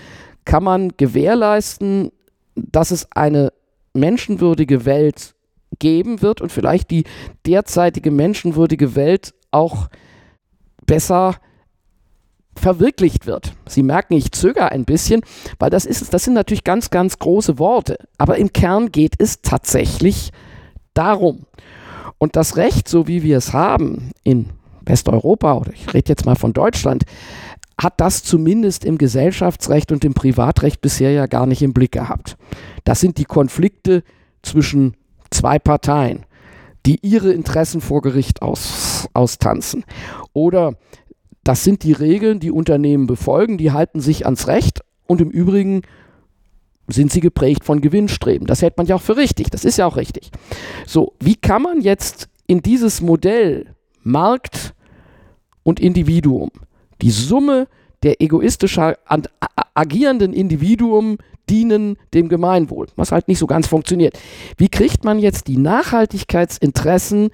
kann 0.44 0.62
man 0.62 0.92
gewährleisten, 0.97 2.12
dass 2.54 2.92
es 2.92 3.11
eine 3.12 3.52
menschenwürdige 3.92 4.85
Welt 4.85 5.35
geben 5.78 6.23
wird 6.23 6.40
und 6.40 6.52
vielleicht 6.52 6.90
die 6.90 7.04
derzeitige 7.44 8.11
menschenwürdige 8.11 8.94
Welt 8.94 9.35
auch 9.50 9.88
besser 10.87 11.37
verwirklicht 12.58 13.26
wird. 13.26 13.52
Sie 13.66 13.82
merken, 13.82 14.14
ich 14.14 14.32
zögere 14.32 14.70
ein 14.72 14.84
bisschen, 14.84 15.22
weil 15.58 15.70
das 15.70 15.86
ist 15.86 16.12
das 16.12 16.24
sind 16.24 16.34
natürlich 16.34 16.64
ganz 16.64 16.90
ganz 16.90 17.18
große 17.18 17.58
Worte, 17.58 17.98
aber 18.18 18.36
im 18.36 18.52
Kern 18.52 18.92
geht 18.92 19.14
es 19.18 19.42
tatsächlich 19.42 20.30
darum. 20.94 21.46
Und 22.18 22.36
das 22.36 22.56
Recht, 22.56 22.88
so 22.88 23.06
wie 23.06 23.22
wir 23.22 23.38
es 23.38 23.52
haben 23.52 24.10
in 24.24 24.50
Westeuropa 24.84 25.54
oder 25.54 25.72
ich 25.72 25.94
rede 25.94 26.08
jetzt 26.08 26.26
mal 26.26 26.36
von 26.36 26.52
Deutschland, 26.52 27.04
hat 27.80 28.00
das 28.00 28.24
zumindest 28.24 28.84
im 28.84 28.98
Gesellschaftsrecht 28.98 29.92
und 29.92 30.04
im 30.04 30.14
Privatrecht 30.14 30.80
bisher 30.80 31.12
ja 31.12 31.26
gar 31.26 31.46
nicht 31.46 31.62
im 31.62 31.72
Blick 31.72 31.92
gehabt. 31.92 32.36
Das 32.84 33.00
sind 33.00 33.18
die 33.18 33.24
Konflikte 33.24 34.02
zwischen 34.42 34.96
zwei 35.30 35.58
Parteien, 35.60 36.26
die 36.86 36.98
ihre 37.02 37.32
Interessen 37.32 37.80
vor 37.80 38.02
Gericht 38.02 38.42
aus, 38.42 39.08
austanzen. 39.12 39.84
Oder 40.32 40.74
das 41.45 41.64
sind 41.64 41.83
die 41.83 41.92
Regeln, 41.92 42.40
die 42.40 42.50
Unternehmen 42.50 43.07
befolgen, 43.07 43.59
die 43.59 43.73
halten 43.73 44.00
sich 44.00 44.26
ans 44.26 44.47
Recht 44.47 44.80
und 45.07 45.21
im 45.21 45.30
Übrigen 45.30 45.83
sind 46.88 47.12
sie 47.12 47.21
geprägt 47.21 47.64
von 47.64 47.80
Gewinnstreben. 47.80 48.47
Das 48.47 48.62
hält 48.62 48.76
man 48.76 48.87
ja 48.87 48.97
auch 48.97 49.02
für 49.02 49.16
richtig, 49.16 49.50
das 49.50 49.64
ist 49.64 49.78
ja 49.78 49.87
auch 49.87 49.97
richtig. 49.97 50.30
So, 50.87 51.14
wie 51.21 51.37
kann 51.37 51.62
man 51.62 51.80
jetzt 51.80 52.28
in 52.47 52.62
dieses 52.62 53.00
Modell 53.00 53.75
Markt 54.02 54.75
und 55.62 55.80
Individuum 55.80 56.50
die 57.02 57.11
Summe 57.11 57.68
der 58.02 58.23
egoistisch 58.23 58.78
agierenden 59.75 60.33
Individuen 60.33 61.18
dienen 61.50 61.97
dem 62.14 62.28
Gemeinwohl, 62.28 62.87
was 62.97 63.12
halt 63.12 63.28
nicht 63.28 63.38
so 63.38 63.47
ganz 63.47 63.66
funktioniert. 63.66 64.18
Wie 64.57 64.68
kriegt 64.68 65.04
man 65.04 65.18
jetzt 65.18 65.49
die 65.49 65.57
Nachhaltigkeitsinteressen 65.57 67.30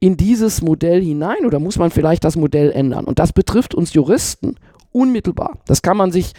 in 0.00 0.16
dieses 0.16 0.62
Modell 0.62 1.02
hinein 1.02 1.44
oder 1.46 1.58
muss 1.58 1.78
man 1.78 1.90
vielleicht 1.90 2.24
das 2.24 2.36
Modell 2.36 2.72
ändern? 2.72 3.04
Und 3.04 3.18
das 3.18 3.32
betrifft 3.32 3.74
uns 3.74 3.92
Juristen 3.92 4.56
unmittelbar. 4.92 5.58
Das 5.66 5.82
kann 5.82 5.96
man 5.96 6.10
sich 6.10 6.32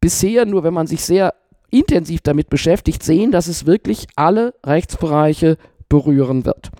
bisher 0.00 0.46
nur, 0.46 0.64
wenn 0.64 0.74
man 0.74 0.86
sich 0.86 1.04
sehr 1.04 1.34
intensiv 1.70 2.22
damit 2.22 2.48
beschäftigt, 2.48 3.02
sehen, 3.02 3.30
dass 3.30 3.46
es 3.46 3.66
wirklich 3.66 4.06
alle 4.16 4.54
Rechtsbereiche 4.64 5.58
berühren 5.88 6.46
wird. 6.46 6.70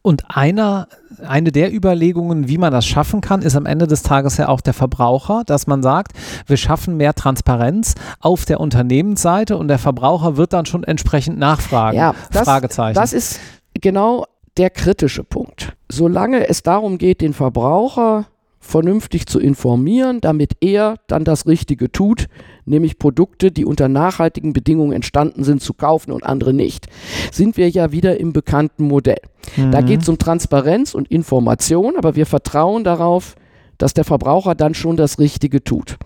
Und 0.00 0.24
einer, 0.28 0.86
eine 1.26 1.50
der 1.50 1.74
Überlegungen, 1.74 2.48
wie 2.48 2.56
man 2.56 2.72
das 2.72 2.86
schaffen 2.86 3.20
kann, 3.20 3.42
ist 3.42 3.56
am 3.56 3.66
Ende 3.66 3.88
des 3.88 4.02
Tages 4.02 4.36
ja 4.36 4.48
auch 4.48 4.60
der 4.60 4.74
Verbraucher, 4.74 5.42
dass 5.44 5.66
man 5.66 5.82
sagt, 5.82 6.12
wir 6.46 6.56
schaffen 6.56 6.96
mehr 6.96 7.14
Transparenz 7.14 7.94
auf 8.20 8.44
der 8.44 8.60
Unternehmensseite 8.60 9.56
und 9.56 9.66
der 9.68 9.78
Verbraucher 9.78 10.36
wird 10.36 10.52
dann 10.52 10.66
schon 10.66 10.84
entsprechend 10.84 11.38
nachfragen. 11.38 11.96
Ja, 11.98 12.14
das, 12.32 12.44
Fragezeichen. 12.44 12.94
das 12.94 13.12
ist 13.12 13.40
genau 13.74 14.24
der 14.58 14.70
kritische 14.70 15.24
Punkt. 15.24 15.76
Solange 15.88 16.48
es 16.48 16.62
darum 16.62 16.98
geht, 16.98 17.20
den 17.20 17.32
Verbraucher 17.32 18.26
vernünftig 18.60 19.26
zu 19.26 19.38
informieren, 19.38 20.20
damit 20.20 20.56
er 20.60 20.96
dann 21.06 21.24
das 21.24 21.46
Richtige 21.46 21.90
tut, 21.90 22.26
nämlich 22.64 22.98
Produkte, 22.98 23.50
die 23.50 23.64
unter 23.64 23.88
nachhaltigen 23.88 24.52
Bedingungen 24.52 24.92
entstanden 24.92 25.44
sind, 25.44 25.62
zu 25.62 25.74
kaufen 25.74 26.12
und 26.12 26.24
andere 26.24 26.52
nicht, 26.52 26.86
sind 27.32 27.56
wir 27.56 27.70
ja 27.70 27.92
wieder 27.92 28.18
im 28.18 28.32
bekannten 28.32 28.84
Modell. 28.84 29.20
Mhm. 29.56 29.70
Da 29.70 29.80
geht 29.80 30.02
es 30.02 30.08
um 30.08 30.18
Transparenz 30.18 30.94
und 30.94 31.08
Information, 31.08 31.94
aber 31.96 32.16
wir 32.16 32.26
vertrauen 32.26 32.84
darauf, 32.84 33.36
dass 33.78 33.94
der 33.94 34.04
Verbraucher 34.04 34.54
dann 34.54 34.74
schon 34.74 34.96
das 34.96 35.18
Richtige 35.18 35.62
tut. 35.62 35.96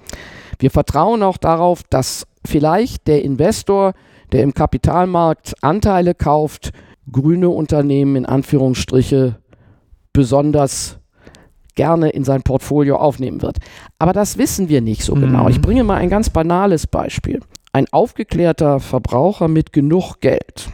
Wir 0.59 0.71
vertrauen 0.71 1.23
auch 1.23 1.39
darauf, 1.39 1.83
dass 1.89 2.27
vielleicht 2.45 3.09
der 3.09 3.25
Investor, 3.25 3.95
der 4.31 4.43
im 4.43 4.55
Kapitalmarkt 4.55 5.55
Anteile 5.63 6.15
kauft, 6.15 6.73
grüne 7.11 7.49
Unternehmen 7.49 8.17
in 8.17 8.27
Anführungsstriche 8.27 9.37
besonders 10.13 10.99
gerne 11.75 12.11
in 12.11 12.25
sein 12.25 12.43
Portfolio 12.43 12.97
aufnehmen 12.97 13.43
wird. 13.43 13.59
Aber 13.99 14.13
das 14.13 14.39
wissen 14.39 14.69
wir 14.69 14.81
nicht 14.81 15.03
so 15.03 15.15
genau. 15.15 15.49
Ich 15.49 15.59
mhm. 15.59 15.63
bringe 15.63 15.85
mal 15.85 15.97
ein 15.97 16.11
ganz 16.11 16.31
banales 16.31 16.87
Beispiel. 16.87 17.41
Ein 17.73 17.87
aufgeklärter 17.91 18.81
Verbraucher 18.81 19.49
mit 19.49 19.73
genug 19.73 20.21
Geld 20.21 20.69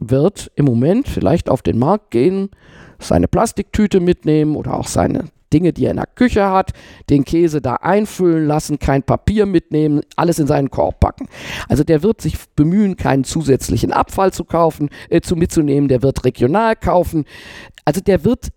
wird 0.00 0.50
im 0.56 0.64
Moment 0.64 1.06
vielleicht 1.08 1.48
auf 1.48 1.62
den 1.62 1.78
Markt 1.78 2.10
gehen, 2.10 2.50
seine 2.98 3.28
Plastiktüte 3.28 4.00
mitnehmen 4.00 4.56
oder 4.56 4.74
auch 4.74 4.88
seine 4.88 5.26
Dinge, 5.52 5.72
die 5.72 5.84
er 5.84 5.90
in 5.90 5.96
der 5.96 6.06
Küche 6.06 6.50
hat, 6.50 6.72
den 7.08 7.24
Käse 7.24 7.60
da 7.60 7.74
einfüllen 7.76 8.46
lassen, 8.46 8.78
kein 8.78 9.02
Papier 9.02 9.46
mitnehmen, 9.46 10.00
alles 10.16 10.38
in 10.38 10.46
seinen 10.46 10.70
Korb 10.70 11.00
packen. 11.00 11.28
Also 11.68 11.84
der 11.84 12.02
wird 12.02 12.20
sich 12.20 12.36
bemühen, 12.56 12.96
keinen 12.96 13.24
zusätzlichen 13.24 13.92
Abfall 13.92 14.32
zu 14.32 14.44
kaufen, 14.44 14.90
äh, 15.08 15.20
zu 15.20 15.36
mitzunehmen, 15.36 15.88
der 15.88 16.02
wird 16.02 16.24
regional 16.24 16.76
kaufen. 16.76 17.24
Also 17.84 18.00
der 18.00 18.24
wird 18.24 18.48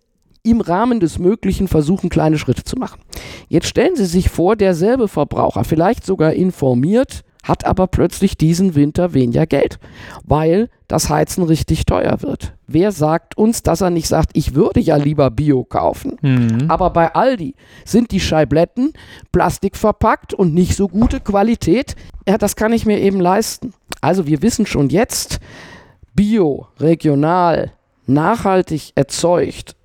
im 0.43 0.61
Rahmen 0.61 0.99
des 0.99 1.19
Möglichen 1.19 1.67
versuchen, 1.67 2.09
kleine 2.09 2.37
Schritte 2.37 2.63
zu 2.63 2.75
machen. 2.75 3.01
Jetzt 3.47 3.67
stellen 3.67 3.95
Sie 3.95 4.05
sich 4.05 4.29
vor, 4.29 4.55
derselbe 4.55 5.07
Verbraucher, 5.07 5.63
vielleicht 5.63 6.05
sogar 6.05 6.33
informiert, 6.33 7.23
hat 7.43 7.65
aber 7.65 7.87
plötzlich 7.87 8.37
diesen 8.37 8.73
Winter 8.73 9.13
weniger 9.13 9.45
Geld, 9.45 9.79
weil 10.23 10.69
das 10.87 11.09
Heizen 11.09 11.43
richtig 11.43 11.85
teuer 11.85 12.21
wird. 12.21 12.53
Wer 12.67 12.91
sagt 12.91 13.37
uns, 13.37 13.63
dass 13.63 13.81
er 13.81 13.89
nicht 13.89 14.07
sagt, 14.07 14.31
ich 14.33 14.55
würde 14.55 14.79
ja 14.79 14.95
lieber 14.95 15.29
Bio 15.29 15.63
kaufen? 15.63 16.17
Mhm. 16.21 16.65
Aber 16.69 16.89
bei 16.89 17.13
Aldi 17.13 17.55
sind 17.85 18.11
die 18.11 18.21
Scheibletten 18.21 18.93
Plastik 19.31 19.75
verpackt 19.75 20.33
und 20.33 20.53
nicht 20.53 20.75
so 20.75 20.87
gute 20.87 21.19
Qualität. 21.19 21.95
Ja, 22.27 22.37
das 22.37 22.55
kann 22.55 22.73
ich 22.73 22.85
mir 22.85 22.99
eben 22.99 23.19
leisten. 23.19 23.73
Also 24.01 24.25
wir 24.25 24.41
wissen 24.41 24.65
schon 24.65 24.89
jetzt, 24.89 25.39
Bio, 26.15 26.67
regional, 26.79 27.71
nachhaltig 28.05 28.91
erzeugt, 28.95 29.75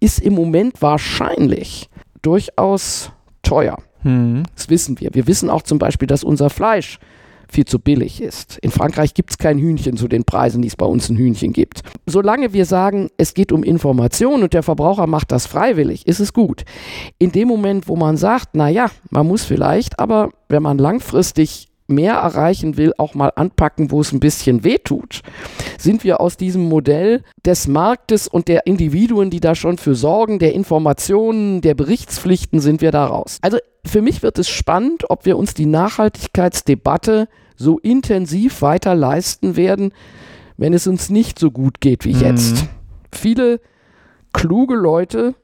ist 0.00 0.20
im 0.20 0.34
Moment 0.34 0.80
wahrscheinlich 0.80 1.90
durchaus 2.22 3.10
teuer. 3.42 3.78
Hm. 4.02 4.44
Das 4.54 4.68
wissen 4.68 5.00
wir. 5.00 5.10
Wir 5.14 5.26
wissen 5.26 5.50
auch 5.50 5.62
zum 5.62 5.78
Beispiel, 5.78 6.06
dass 6.06 6.24
unser 6.24 6.50
Fleisch 6.50 6.98
viel 7.50 7.64
zu 7.64 7.78
billig 7.78 8.20
ist. 8.20 8.58
In 8.58 8.70
Frankreich 8.70 9.14
gibt 9.14 9.30
es 9.30 9.38
kein 9.38 9.58
Hühnchen 9.58 9.96
zu 9.96 10.06
den 10.06 10.24
Preisen, 10.24 10.62
die 10.62 10.68
es 10.68 10.76
bei 10.76 10.86
uns 10.86 11.08
ein 11.08 11.16
Hühnchen 11.16 11.52
gibt. 11.52 11.82
Solange 12.06 12.52
wir 12.52 12.66
sagen, 12.66 13.08
es 13.16 13.34
geht 13.34 13.52
um 13.52 13.62
Information 13.62 14.42
und 14.42 14.52
der 14.52 14.62
Verbraucher 14.62 15.06
macht 15.06 15.32
das 15.32 15.46
freiwillig, 15.46 16.06
ist 16.06 16.20
es 16.20 16.32
gut. 16.32 16.64
In 17.18 17.32
dem 17.32 17.48
Moment, 17.48 17.88
wo 17.88 17.96
man 17.96 18.16
sagt, 18.16 18.54
naja, 18.54 18.90
man 19.10 19.26
muss 19.26 19.44
vielleicht, 19.44 19.98
aber 19.98 20.30
wenn 20.48 20.62
man 20.62 20.78
langfristig 20.78 21.67
mehr 21.88 22.14
erreichen 22.14 22.76
will, 22.76 22.92
auch 22.98 23.14
mal 23.14 23.32
anpacken, 23.34 23.90
wo 23.90 24.00
es 24.00 24.12
ein 24.12 24.20
bisschen 24.20 24.62
weh 24.62 24.78
tut, 24.78 25.22
sind 25.78 26.04
wir 26.04 26.20
aus 26.20 26.36
diesem 26.36 26.68
Modell 26.68 27.22
des 27.44 27.66
Marktes 27.66 28.28
und 28.28 28.48
der 28.48 28.66
Individuen, 28.66 29.30
die 29.30 29.40
da 29.40 29.54
schon 29.54 29.78
für 29.78 29.94
sorgen, 29.94 30.38
der 30.38 30.54
Informationen, 30.54 31.62
der 31.62 31.74
Berichtspflichten, 31.74 32.60
sind 32.60 32.82
wir 32.82 32.92
da 32.92 33.06
raus. 33.06 33.38
Also 33.40 33.58
für 33.84 34.02
mich 34.02 34.22
wird 34.22 34.38
es 34.38 34.48
spannend, 34.48 35.10
ob 35.10 35.24
wir 35.24 35.38
uns 35.38 35.54
die 35.54 35.66
Nachhaltigkeitsdebatte 35.66 37.28
so 37.56 37.78
intensiv 37.78 38.62
weiter 38.62 38.94
leisten 38.94 39.56
werden, 39.56 39.92
wenn 40.58 40.74
es 40.74 40.86
uns 40.86 41.08
nicht 41.08 41.38
so 41.38 41.50
gut 41.50 41.80
geht 41.80 42.04
wie 42.04 42.14
mhm. 42.14 42.20
jetzt. 42.20 42.66
Viele 43.12 43.60
kluge 44.32 44.74
Leute 44.74 45.34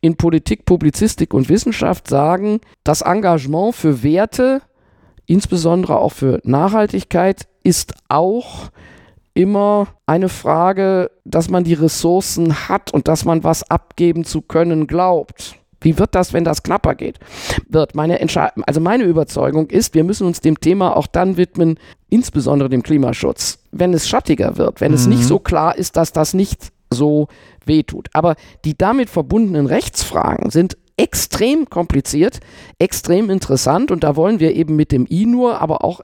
in 0.00 0.16
Politik, 0.16 0.64
Publizistik 0.64 1.34
und 1.34 1.48
Wissenschaft 1.48 2.08
sagen, 2.08 2.60
das 2.84 3.02
Engagement 3.02 3.74
für 3.74 4.02
Werte 4.02 4.62
insbesondere 5.30 5.96
auch 5.98 6.12
für 6.12 6.40
Nachhaltigkeit, 6.42 7.46
ist 7.62 7.94
auch 8.08 8.70
immer 9.32 9.86
eine 10.06 10.28
Frage, 10.28 11.12
dass 11.24 11.48
man 11.48 11.62
die 11.62 11.74
Ressourcen 11.74 12.68
hat 12.68 12.92
und 12.92 13.06
dass 13.06 13.24
man 13.24 13.44
was 13.44 13.70
abgeben 13.70 14.24
zu 14.24 14.42
können 14.42 14.88
glaubt. 14.88 15.54
Wie 15.80 15.98
wird 15.98 16.16
das, 16.16 16.32
wenn 16.32 16.42
das 16.42 16.64
knapper 16.64 16.96
geht? 16.96 17.20
Wird 17.68 17.94
meine 17.94 18.18
Entscheidung, 18.18 18.64
also 18.64 18.80
meine 18.80 19.04
Überzeugung 19.04 19.70
ist, 19.70 19.94
wir 19.94 20.02
müssen 20.02 20.26
uns 20.26 20.40
dem 20.40 20.58
Thema 20.58 20.96
auch 20.96 21.06
dann 21.06 21.36
widmen, 21.36 21.78
insbesondere 22.08 22.68
dem 22.68 22.82
Klimaschutz, 22.82 23.60
wenn 23.70 23.94
es 23.94 24.08
schattiger 24.08 24.58
wird, 24.58 24.80
wenn 24.80 24.90
mhm. 24.90 24.96
es 24.96 25.06
nicht 25.06 25.22
mhm. 25.22 25.28
so 25.28 25.38
klar 25.38 25.78
ist, 25.78 25.96
dass 25.96 26.12
das 26.12 26.34
nicht 26.34 26.72
so 26.92 27.28
wehtut. 27.64 28.08
Aber 28.14 28.34
die 28.64 28.76
damit 28.76 29.08
verbundenen 29.08 29.66
Rechtsfragen 29.66 30.50
sind 30.50 30.76
extrem 31.00 31.70
kompliziert, 31.70 32.40
extrem 32.78 33.30
interessant 33.30 33.90
und 33.90 34.04
da 34.04 34.16
wollen 34.16 34.38
wir 34.38 34.54
eben 34.54 34.76
mit 34.76 34.92
dem 34.92 35.06
I-Nur, 35.08 35.58
aber 35.58 35.82
auch 35.82 36.02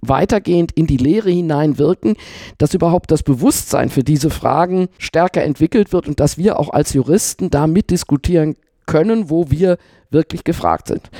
weitergehend 0.00 0.72
in 0.72 0.86
die 0.86 0.96
Lehre 0.96 1.30
hineinwirken, 1.30 2.16
dass 2.56 2.72
überhaupt 2.72 3.10
das 3.10 3.22
Bewusstsein 3.22 3.90
für 3.90 4.02
diese 4.02 4.30
Fragen 4.30 4.88
stärker 4.98 5.42
entwickelt 5.42 5.92
wird 5.92 6.08
und 6.08 6.18
dass 6.18 6.38
wir 6.38 6.58
auch 6.58 6.70
als 6.70 6.94
Juristen 6.94 7.50
da 7.50 7.66
mitdiskutieren 7.66 8.56
können, 8.86 9.28
wo 9.28 9.50
wir 9.50 9.76
wirklich 10.10 10.44
gefragt 10.44 10.88
sind. 10.88 11.10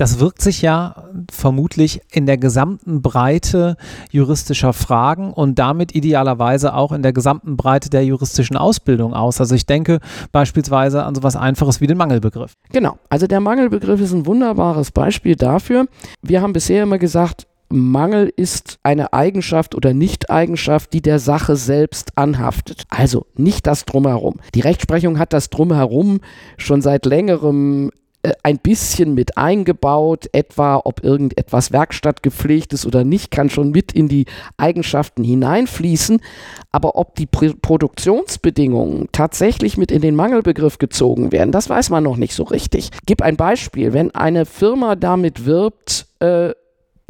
Das 0.00 0.18
wirkt 0.18 0.40
sich 0.40 0.62
ja 0.62 1.10
vermutlich 1.30 2.00
in 2.10 2.24
der 2.24 2.38
gesamten 2.38 3.02
Breite 3.02 3.76
juristischer 4.10 4.72
Fragen 4.72 5.30
und 5.30 5.58
damit 5.58 5.94
idealerweise 5.94 6.72
auch 6.72 6.92
in 6.92 7.02
der 7.02 7.12
gesamten 7.12 7.58
Breite 7.58 7.90
der 7.90 8.02
juristischen 8.02 8.56
Ausbildung 8.56 9.12
aus. 9.12 9.42
Also 9.42 9.54
ich 9.54 9.66
denke 9.66 10.00
beispielsweise 10.32 11.04
an 11.04 11.14
so 11.14 11.18
etwas 11.18 11.36
Einfaches 11.36 11.82
wie 11.82 11.86
den 11.86 11.98
Mangelbegriff. 11.98 12.54
Genau, 12.72 12.96
also 13.10 13.26
der 13.26 13.40
Mangelbegriff 13.40 14.00
ist 14.00 14.14
ein 14.14 14.24
wunderbares 14.24 14.90
Beispiel 14.90 15.36
dafür. 15.36 15.84
Wir 16.22 16.40
haben 16.40 16.54
bisher 16.54 16.84
immer 16.84 16.98
gesagt, 16.98 17.46
Mangel 17.68 18.32
ist 18.34 18.78
eine 18.82 19.12
Eigenschaft 19.12 19.74
oder 19.74 19.92
Nicht-Eigenschaft, 19.92 20.94
die 20.94 21.02
der 21.02 21.18
Sache 21.18 21.56
selbst 21.56 22.16
anhaftet. 22.16 22.84
Also 22.88 23.26
nicht 23.36 23.66
das 23.66 23.84
Drumherum. 23.84 24.40
Die 24.54 24.60
Rechtsprechung 24.60 25.18
hat 25.18 25.34
das 25.34 25.50
Drumherum 25.50 26.20
schon 26.56 26.80
seit 26.80 27.04
längerem 27.04 27.90
äh, 28.22 28.32
ein 28.42 28.58
bisschen 28.58 29.14
mit 29.14 29.38
eingebaut, 29.38 30.28
etwa 30.32 30.80
ob 30.84 31.02
irgendetwas 31.02 31.72
werkstattgepflegt 31.72 32.72
ist 32.72 32.84
oder 32.86 33.02
nicht, 33.02 33.30
kann 33.30 33.48
schon 33.48 33.70
mit 33.70 33.92
in 33.92 34.08
die 34.08 34.26
Eigenschaften 34.56 35.24
hineinfließen. 35.24 36.20
Aber 36.70 36.96
ob 36.96 37.14
die 37.14 37.26
Pr 37.26 37.54
Produktionsbedingungen 37.60 39.08
tatsächlich 39.12 39.76
mit 39.76 39.90
in 39.90 40.02
den 40.02 40.14
Mangelbegriff 40.14 40.78
gezogen 40.78 41.32
werden, 41.32 41.50
das 41.50 41.70
weiß 41.70 41.90
man 41.90 42.04
noch 42.04 42.16
nicht 42.16 42.34
so 42.34 42.42
richtig. 42.42 42.90
Gib 43.06 43.22
ein 43.22 43.36
Beispiel. 43.36 43.92
Wenn 43.92 44.14
eine 44.14 44.44
Firma 44.44 44.96
damit 44.96 45.46
wirbt, 45.46 46.06
äh, 46.20 46.50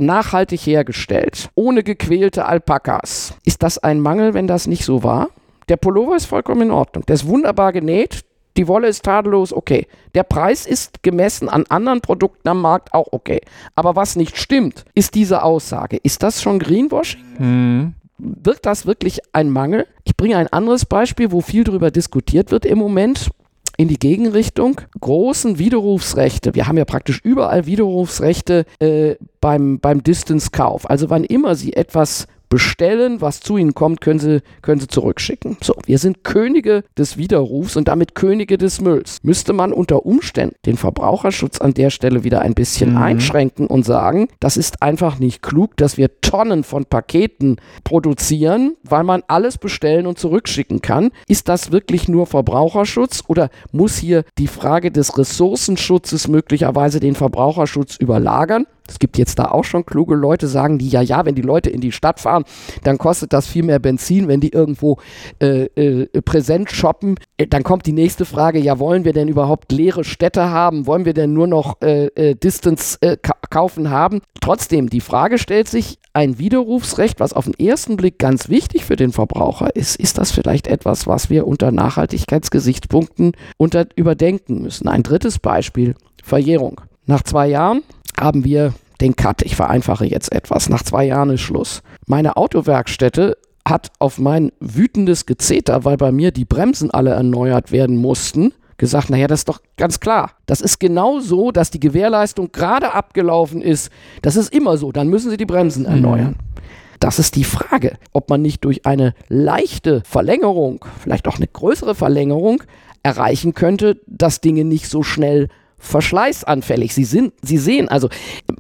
nachhaltig 0.01 0.61
hergestellt, 0.61 1.51
ohne 1.55 1.83
gequälte 1.83 2.47
Alpakas. 2.47 3.35
Ist 3.45 3.63
das 3.63 3.79
ein 3.79 4.01
Mangel, 4.01 4.35
wenn 4.35 4.47
das 4.47 4.67
nicht 4.67 4.85
so 4.85 5.03
war? 5.03 5.29
Der 5.69 5.77
Pullover 5.77 6.17
ist 6.17 6.27
vollkommen 6.27 6.63
in 6.63 6.71
Ordnung. 6.71 7.05
Der 7.07 7.15
ist 7.15 7.27
wunderbar 7.27 7.73
genäht. 7.73 8.25
Die 8.57 8.69
Wolle 8.69 8.89
ist 8.89 9.05
tadellos 9.05 9.53
okay. 9.53 9.87
Der 10.15 10.23
Preis 10.23 10.67
ist 10.67 11.03
gemessen 11.03 11.49
an 11.49 11.65
anderen 11.69 12.01
Produkten 12.01 12.49
am 12.49 12.61
Markt 12.61 12.93
auch 12.93 13.09
okay. 13.13 13.41
Aber 13.75 13.97
was 13.97 14.17
nicht 14.17 14.37
stimmt, 14.37 14.85
ist 14.95 15.15
diese 15.15 15.43
Aussage. 15.43 15.97
Ist 16.03 16.23
das 16.23 16.43
schon 16.43 16.59
Greenwashing? 16.59 17.21
Hm. 17.37 17.95
Wird 18.19 18.67
das 18.67 18.87
wirklich 18.87 19.21
ein 19.33 19.51
Mangel? 19.51 19.87
Ich 20.05 20.17
bringe 20.17 20.37
ein 20.37 20.49
anderes 20.49 20.85
Beispiel, 20.85 21.33
wo 21.33 21.41
viel 21.41 21.65
darüber 21.65 21.91
diskutiert 21.91 22.51
wird 22.51 22.67
im 22.67 22.79
Moment 22.79 23.31
in 23.79 23.89
die 23.89 23.99
Gegenrichtung. 23.99 24.83
Großen 25.01 25.59
Widerrufsrechte, 25.59 26.55
wir 26.55 26.67
haben 26.67 26.77
ja 26.77 26.85
praktisch 26.85 27.21
überall 27.25 27.65
Widerrufsrechte 27.65 28.67
äh, 28.79 29.15
beim, 29.41 29.81
beim 29.81 30.03
Distance-Kauf. 30.03 30.89
Also 30.91 31.09
wann 31.09 31.25
immer 31.25 31.55
Sie 31.55 31.73
etwas 31.73 32.27
bestellen, 32.51 33.23
was 33.23 33.41
zu 33.41 33.57
ihnen 33.57 33.75
kommt, 33.75 34.03
können 34.03 34.19
sie, 34.19 34.43
können 34.61 34.81
sie 34.81 34.89
zurückschicken. 34.89 35.57
So, 35.63 35.75
wir 35.87 35.99
sind 35.99 36.25
Könige 36.25 36.85
des 36.99 37.17
Widerrufs 37.17 37.77
und 37.77 37.89
damit 37.89 38.15
Könige 38.15 38.59
des 38.59 38.81
Mülls. 38.83 39.19
Müsste 39.23 39.55
man 39.55 39.73
unter 39.73 40.05
Umständen 40.05 40.57
den 40.67 40.77
Verbraucherschutz 40.77 41.61
an 41.61 41.73
der 41.73 41.89
Stelle 41.89 42.25
wieder 42.25 42.43
ein 42.43 42.55
bisschen 42.55 42.91
mhm. 42.91 42.99
einschränken 42.99 43.69
und 43.69 43.87
sagen, 43.87 44.29
das 44.41 44.59
ist 44.59 44.83
einfach 44.83 45.19
nicht 45.19 45.43
klug, 45.43 45.77
dass 45.77 45.97
wir 45.97 46.21
Tonnen 46.21 46.65
von 46.65 46.85
Paketen 46.85 47.57
produzieren, 47.85 48.77
weil 48.83 49.05
man 49.05 49.23
alles 49.29 49.57
bestellen 49.57 50.07
und 50.07 50.19
zurückschicken 50.19 50.83
kann. 50.83 51.11
Ist 51.29 51.49
das 51.49 51.71
wirklich 51.71 52.09
nur 52.09 52.27
Verbraucherschutz 52.27 53.23
oder 53.29 53.49
muss 53.71 53.97
hier 53.97 54.25
die 54.39 54.49
Frage 54.49 54.91
des 54.91 55.17
Ressourcenschutzes 55.17 56.27
möglicherweise 56.27 56.99
den 56.99 57.15
Verbraucherschutz 57.15 57.97
überlagern? 57.97 58.67
Es 58.91 58.99
gibt 58.99 59.17
jetzt 59.19 59.39
da 59.39 59.47
auch 59.47 59.65
schon 59.65 59.87
kluge 59.87 60.15
Leute, 60.15 60.49
sagen 60.49 60.79
die, 60.79 60.89
ja, 60.89 61.01
ja, 61.01 61.25
wenn 61.25 61.35
die 61.35 61.43
Leute 61.43 61.71
in 61.71 61.81
die 61.81 61.93
Stadt 61.93 62.21
fahren, 62.21 62.45
dann 62.83 62.99
kostet 62.99 63.33
das 63.33 63.47
viel 63.47 63.63
mehr 63.63 63.79
Benzin, 63.79 64.29
wenn 64.29 64.41
die 64.41 64.53
irgendwo 64.53 64.99
äh, 65.41 65.65
äh, 65.77 66.07
präsent 66.23 66.71
shoppen. 66.71 67.15
Äh, 67.37 67.47
dann 67.47 67.63
kommt 67.63 67.87
die 67.87 67.93
nächste 67.93 68.25
Frage, 68.25 68.59
ja, 68.59 68.79
wollen 68.79 69.05
wir 69.05 69.13
denn 69.13 69.29
überhaupt 69.29 69.73
leere 69.73 70.05
Städte 70.05 70.51
haben? 70.51 70.87
Wollen 70.87 71.05
wir 71.05 71.15
denn 71.15 71.33
nur 71.33 71.47
noch 71.47 71.81
äh, 71.83 72.07
äh 72.07 72.35
Distance 72.35 72.99
ka 73.23 73.35
kaufen 73.49 73.91
haben? 73.91 74.21
Trotzdem, 74.41 74.89
die 74.91 75.01
Frage 75.01 75.39
stellt 75.39 75.69
sich, 75.69 75.99
ein 76.13 76.39
Widerrufsrecht, 76.39 77.21
was 77.21 77.33
auf 77.33 77.45
den 77.45 77.55
ersten 77.55 77.97
Blick 77.97 78.19
ganz 78.19 78.49
wichtig 78.49 78.85
für 78.85 78.97
den 78.97 79.13
Verbraucher 79.13 79.75
ist, 79.77 79.97
ist 79.97 80.19
das 80.19 80.33
vielleicht 80.33 80.67
etwas, 80.67 81.07
was 81.07 81.31
wir 81.31 81.47
unter 81.47 81.71
Nachhaltigkeitsgesichtspunkten 81.71 83.33
unter 83.57 83.87
überdenken 83.95 84.63
müssen? 84.63 84.89
Ein 84.89 85.03
drittes 85.03 85.39
Beispiel, 85.39 85.95
Verjährung. 86.23 86.81
Nach 87.07 87.23
zwei 87.23 87.49
Jahren 87.49 87.83
haben 88.21 88.45
wir 88.45 88.75
den 89.01 89.17
Cut. 89.17 89.43
Ich 89.43 89.57
vereinfache 89.57 90.07
jetzt 90.07 90.33
etwas. 90.33 90.69
Nach 90.69 90.83
zwei 90.83 91.05
Jahren 91.05 91.31
ist 91.31 91.41
Schluss. 91.41 91.83
Meine 92.07 92.37
Autowerkstätte 92.37 93.37
hat 93.67 93.91
auf 93.99 94.19
mein 94.19 94.53
wütendes 94.61 95.27
Gezeter, 95.27 95.85
weil 95.85 95.97
bei 95.97 96.13
mir 96.13 96.33
die 96.33 96.45
Bremsen 96.45 96.91
alle 96.91 97.11
erneuert 97.11 97.73
werden 97.73 97.97
mussten, 97.97 98.53
gesagt, 98.79 99.11
naja, 99.11 99.27
das 99.27 99.41
ist 99.41 99.49
doch 99.49 99.61
ganz 99.77 100.01
klar. 100.01 100.33
Das 100.47 100.61
ist 100.61 100.81
genau 100.81 101.21
so, 101.21 101.51
dass 101.51 101.71
die 101.71 101.81
Gewährleistung 101.81 102.51
gerade 102.51 102.95
abgelaufen 102.95 103.61
ist. 103.61 103.91
Das 104.23 104.37
ist 104.37 104.53
immer 104.53 104.77
so. 104.77 104.91
Dann 104.93 105.09
müssen 105.09 105.31
sie 105.31 105.37
die 105.37 105.47
Bremsen 105.47 105.83
mhm. 105.83 105.91
erneuern. 105.91 106.37
Mhm. 106.39 106.61
Das 106.99 107.19
ist 107.19 107.37
die 107.37 107.45
Frage, 107.45 107.97
ob 108.13 108.29
man 108.29 108.43
nicht 108.43 108.65
durch 108.65 108.85
eine 108.85 109.15
leichte 109.29 110.03
Verlängerung, 110.05 110.85
vielleicht 110.99 111.29
auch 111.29 111.37
eine 111.37 111.47
größere 111.47 111.95
Verlängerung, 111.95 112.63
erreichen 113.03 113.55
könnte, 113.55 113.99
dass 114.07 114.43
Dinge 114.43 114.65
nicht 114.65 114.89
so 114.89 115.03
schnell 115.03 115.49
verschleißanfällig. 115.81 116.95
Sie 116.95 117.05
sind, 117.05 117.33
sie 117.43 117.59
sehen, 117.59 117.89
also 117.89 118.09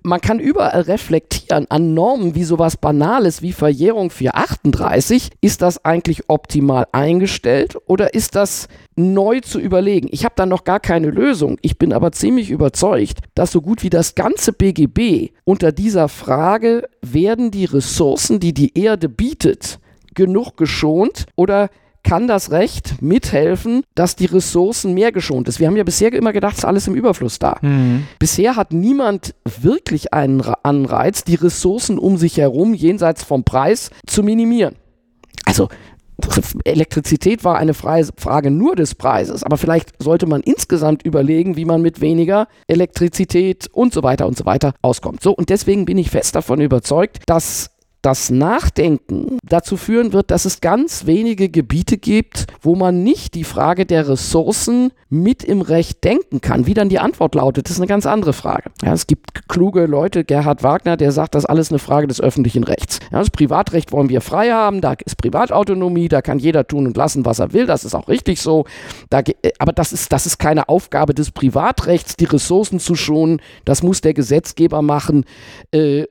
man 0.02 0.20
kann 0.20 0.40
überall 0.40 0.80
reflektieren 0.83 1.66
an 1.70 1.94
Normen 1.94 2.35
wie 2.35 2.44
sowas 2.44 2.76
Banales 2.76 3.42
wie 3.42 3.52
Verjährung 3.52 4.11
438. 4.11 5.30
Ist 5.40 5.62
das 5.62 5.85
eigentlich 5.85 6.24
optimal 6.28 6.87
eingestellt 6.92 7.76
oder 7.87 8.14
ist 8.14 8.35
das 8.35 8.68
neu 8.96 9.40
zu 9.40 9.61
überlegen? 9.61 10.09
Ich 10.11 10.24
habe 10.24 10.35
da 10.37 10.46
noch 10.46 10.64
gar 10.64 10.80
keine 10.80 11.11
Lösung. 11.11 11.59
Ich 11.62 11.78
bin 11.78 11.92
aber 11.92 12.12
ziemlich 12.12 12.50
überzeugt, 12.50 13.18
dass 13.35 13.52
so 13.52 13.61
gut 13.61 13.83
wie 13.83 13.90
das 13.90 14.14
ganze 14.14 14.52
BGB 14.52 15.30
unter 15.44 15.72
dieser 15.72 16.09
Frage, 16.09 16.88
werden 17.02 17.50
die 17.50 17.64
Ressourcen, 17.64 18.40
die 18.40 18.54
die 18.54 18.78
Erde 18.78 19.09
bietet, 19.09 19.78
genug 20.14 20.56
geschont 20.56 21.26
oder 21.37 21.70
kann 22.02 22.26
das 22.26 22.50
Recht 22.50 23.02
mithelfen, 23.02 23.82
dass 23.94 24.16
die 24.16 24.26
Ressourcen 24.26 24.94
mehr 24.94 25.12
geschont 25.12 25.48
ist. 25.48 25.60
Wir 25.60 25.66
haben 25.66 25.76
ja 25.76 25.84
bisher 25.84 26.12
immer 26.12 26.32
gedacht, 26.32 26.52
es 26.54 26.58
ist 26.60 26.64
alles 26.64 26.86
im 26.86 26.94
Überfluss 26.94 27.38
da. 27.38 27.58
Mhm. 27.60 28.06
Bisher 28.18 28.56
hat 28.56 28.72
niemand 28.72 29.34
wirklich 29.60 30.12
einen 30.12 30.42
Anreiz, 30.62 31.24
die 31.24 31.34
Ressourcen 31.34 31.98
um 31.98 32.16
sich 32.16 32.36
herum 32.36 32.74
jenseits 32.74 33.24
vom 33.24 33.44
Preis 33.44 33.90
zu 34.06 34.22
minimieren. 34.22 34.76
Also 35.44 35.68
Elektrizität 36.64 37.44
war 37.44 37.56
eine 37.56 37.74
Frage 37.74 38.50
nur 38.50 38.76
des 38.76 38.94
Preises, 38.94 39.42
aber 39.42 39.56
vielleicht 39.56 39.90
sollte 40.02 40.26
man 40.26 40.42
insgesamt 40.42 41.02
überlegen, 41.02 41.56
wie 41.56 41.64
man 41.64 41.82
mit 41.82 42.00
weniger 42.00 42.46
Elektrizität 42.66 43.68
und 43.72 43.92
so 43.92 44.02
weiter 44.02 44.26
und 44.26 44.36
so 44.36 44.44
weiter 44.44 44.74
auskommt. 44.82 45.22
So, 45.22 45.32
und 45.32 45.48
deswegen 45.48 45.86
bin 45.86 45.98
ich 45.98 46.10
fest 46.10 46.34
davon 46.34 46.60
überzeugt, 46.60 47.20
dass 47.26 47.70
das 48.02 48.30
Nachdenken 48.30 49.38
dazu 49.44 49.76
führen 49.76 50.12
wird, 50.12 50.30
dass 50.30 50.44
es 50.44 50.60
ganz 50.60 51.06
wenige 51.06 51.48
Gebiete 51.48 51.98
gibt, 51.98 52.46
wo 52.62 52.74
man 52.74 53.02
nicht 53.02 53.34
die 53.34 53.44
Frage 53.44 53.84
der 53.84 54.08
Ressourcen 54.08 54.92
mit 55.10 55.42
im 55.42 55.60
Recht 55.60 56.02
denken 56.04 56.40
kann. 56.40 56.66
Wie 56.66 56.74
dann 56.74 56.88
die 56.88 56.98
Antwort 56.98 57.34
lautet, 57.34 57.68
ist 57.68 57.78
eine 57.78 57.86
ganz 57.86 58.06
andere 58.06 58.32
Frage. 58.32 58.70
Ja, 58.82 58.92
es 58.92 59.06
gibt 59.06 59.48
kluge 59.48 59.86
Leute, 59.86 60.24
Gerhard 60.24 60.62
Wagner, 60.62 60.96
der 60.96 61.12
sagt, 61.12 61.34
das 61.34 61.44
ist 61.44 61.50
alles 61.50 61.70
eine 61.70 61.78
Frage 61.78 62.06
des 62.06 62.20
öffentlichen 62.20 62.64
Rechts. 62.64 63.00
Ja, 63.10 63.18
das 63.18 63.30
Privatrecht 63.30 63.92
wollen 63.92 64.08
wir 64.08 64.20
frei 64.20 64.50
haben, 64.50 64.80
da 64.80 64.94
ist 65.04 65.16
Privatautonomie, 65.16 66.08
da 66.08 66.22
kann 66.22 66.38
jeder 66.38 66.66
tun 66.66 66.86
und 66.86 66.96
lassen, 66.96 67.24
was 67.24 67.40
er 67.40 67.52
will, 67.52 67.66
das 67.66 67.84
ist 67.84 67.94
auch 67.94 68.08
richtig 68.08 68.40
so. 68.40 68.64
Da, 69.10 69.22
aber 69.58 69.72
das 69.72 69.92
ist, 69.92 70.12
das 70.12 70.26
ist 70.26 70.38
keine 70.38 70.68
Aufgabe 70.68 71.12
des 71.12 71.32
Privatrechts, 71.32 72.16
die 72.16 72.26
Ressourcen 72.26 72.78
zu 72.78 72.94
schonen, 72.94 73.42
das 73.64 73.82
muss 73.82 74.00
der 74.00 74.14
Gesetzgeber 74.14 74.80
machen. 74.80 75.24
Äh, 75.72 76.04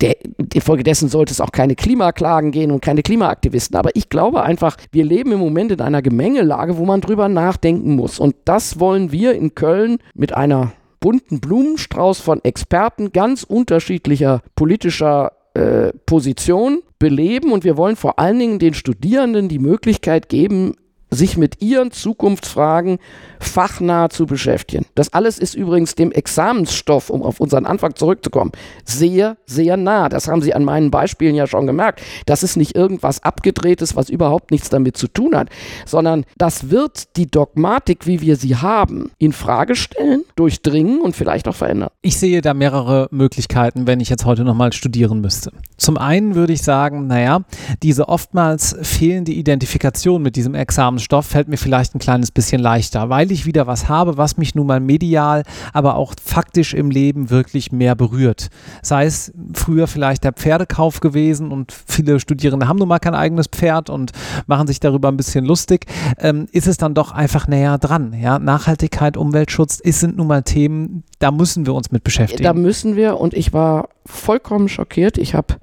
der, 0.00 0.16
infolgedessen 0.52 1.05
Stattdessen 1.06 1.08
sollte 1.08 1.32
es 1.32 1.40
auch 1.40 1.52
keine 1.52 1.74
Klimaklagen 1.74 2.50
gehen 2.50 2.70
und 2.70 2.80
keine 2.80 3.02
Klimaaktivisten. 3.02 3.76
Aber 3.76 3.90
ich 3.94 4.08
glaube 4.08 4.42
einfach, 4.42 4.76
wir 4.92 5.04
leben 5.04 5.32
im 5.32 5.38
Moment 5.38 5.72
in 5.72 5.80
einer 5.80 6.02
Gemengelage, 6.02 6.76
wo 6.76 6.84
man 6.84 7.00
drüber 7.00 7.28
nachdenken 7.28 7.96
muss. 7.96 8.18
Und 8.18 8.34
das 8.44 8.78
wollen 8.80 9.12
wir 9.12 9.34
in 9.34 9.54
Köln 9.54 9.98
mit 10.14 10.34
einer 10.34 10.72
bunten 11.00 11.40
Blumenstrauß 11.40 12.20
von 12.20 12.42
Experten 12.44 13.12
ganz 13.12 13.44
unterschiedlicher 13.44 14.42
politischer 14.54 15.32
äh, 15.54 15.92
Position 16.06 16.82
beleben. 16.98 17.52
Und 17.52 17.64
wir 17.64 17.76
wollen 17.76 17.96
vor 17.96 18.18
allen 18.18 18.38
Dingen 18.38 18.58
den 18.58 18.74
Studierenden 18.74 19.48
die 19.48 19.60
Möglichkeit 19.60 20.28
geben, 20.28 20.74
sich 21.16 21.36
mit 21.36 21.62
ihren 21.62 21.90
Zukunftsfragen 21.90 22.98
fachnah 23.40 24.08
zu 24.08 24.26
beschäftigen. 24.26 24.86
Das 24.94 25.12
alles 25.12 25.38
ist 25.38 25.54
übrigens 25.54 25.94
dem 25.94 26.12
Examensstoff, 26.12 27.10
um 27.10 27.22
auf 27.22 27.40
unseren 27.40 27.66
Anfang 27.66 27.94
zurückzukommen, 27.94 28.52
sehr, 28.84 29.36
sehr 29.46 29.76
nah. 29.76 30.08
Das 30.08 30.28
haben 30.28 30.42
Sie 30.42 30.54
an 30.54 30.64
meinen 30.64 30.90
Beispielen 30.90 31.34
ja 31.34 31.46
schon 31.46 31.66
gemerkt. 31.66 32.02
Das 32.26 32.42
ist 32.42 32.56
nicht 32.56 32.74
irgendwas 32.76 33.22
Abgedrehtes, 33.22 33.96
was 33.96 34.08
überhaupt 34.08 34.50
nichts 34.50 34.68
damit 34.68 34.96
zu 34.96 35.08
tun 35.08 35.36
hat, 35.36 35.48
sondern 35.84 36.24
das 36.36 36.70
wird 36.70 37.16
die 37.16 37.30
Dogmatik, 37.30 38.06
wie 38.06 38.20
wir 38.20 38.36
sie 38.36 38.56
haben, 38.56 39.10
in 39.18 39.32
Frage 39.32 39.74
stellen, 39.74 40.24
durchdringen 40.36 41.00
und 41.00 41.16
vielleicht 41.16 41.48
auch 41.48 41.54
verändern. 41.54 41.90
Ich 42.02 42.18
sehe 42.18 42.40
da 42.40 42.54
mehrere 42.54 43.08
Möglichkeiten, 43.10 43.86
wenn 43.86 44.00
ich 44.00 44.08
jetzt 44.08 44.24
heute 44.24 44.44
nochmal 44.44 44.72
studieren 44.72 45.20
müsste. 45.20 45.52
Zum 45.76 45.96
einen 45.98 46.34
würde 46.34 46.52
ich 46.52 46.62
sagen, 46.62 47.06
naja, 47.06 47.40
diese 47.82 48.08
oftmals 48.08 48.76
fehlende 48.82 49.32
Identifikation 49.32 50.22
mit 50.22 50.36
diesem 50.36 50.54
Examensstoff 50.54 51.05
Stoff 51.06 51.26
fällt 51.26 51.46
mir 51.46 51.56
vielleicht 51.56 51.94
ein 51.94 52.00
kleines 52.00 52.32
bisschen 52.32 52.60
leichter, 52.60 53.08
weil 53.08 53.30
ich 53.30 53.46
wieder 53.46 53.68
was 53.68 53.88
habe, 53.88 54.16
was 54.16 54.38
mich 54.38 54.56
nun 54.56 54.66
mal 54.66 54.80
medial, 54.80 55.44
aber 55.72 55.94
auch 55.94 56.14
faktisch 56.20 56.74
im 56.74 56.90
Leben 56.90 57.30
wirklich 57.30 57.70
mehr 57.70 57.94
berührt. 57.94 58.48
Sei 58.82 59.04
es 59.04 59.32
früher 59.54 59.86
vielleicht 59.86 60.24
der 60.24 60.32
Pferdekauf 60.32 60.98
gewesen 60.98 61.52
und 61.52 61.70
viele 61.70 62.18
Studierende 62.18 62.66
haben 62.66 62.78
nun 62.78 62.88
mal 62.88 62.98
kein 62.98 63.14
eigenes 63.14 63.46
Pferd 63.46 63.88
und 63.88 64.10
machen 64.48 64.66
sich 64.66 64.80
darüber 64.80 65.06
ein 65.06 65.16
bisschen 65.16 65.44
lustig, 65.44 65.86
ähm, 66.18 66.48
ist 66.50 66.66
es 66.66 66.76
dann 66.76 66.92
doch 66.92 67.12
einfach 67.12 67.46
näher 67.46 67.78
dran. 67.78 68.12
Ja? 68.12 68.40
Nachhaltigkeit, 68.40 69.16
Umweltschutz 69.16 69.78
ist, 69.78 70.00
sind 70.00 70.16
nun 70.16 70.26
mal 70.26 70.42
Themen, 70.42 71.04
da 71.20 71.30
müssen 71.30 71.66
wir 71.66 71.74
uns 71.74 71.92
mit 71.92 72.02
beschäftigen. 72.02 72.42
Da 72.42 72.52
müssen 72.52 72.96
wir 72.96 73.20
und 73.20 73.32
ich 73.32 73.52
war 73.52 73.90
vollkommen 74.04 74.68
schockiert. 74.68 75.18
Ich 75.18 75.36
habe 75.36 75.54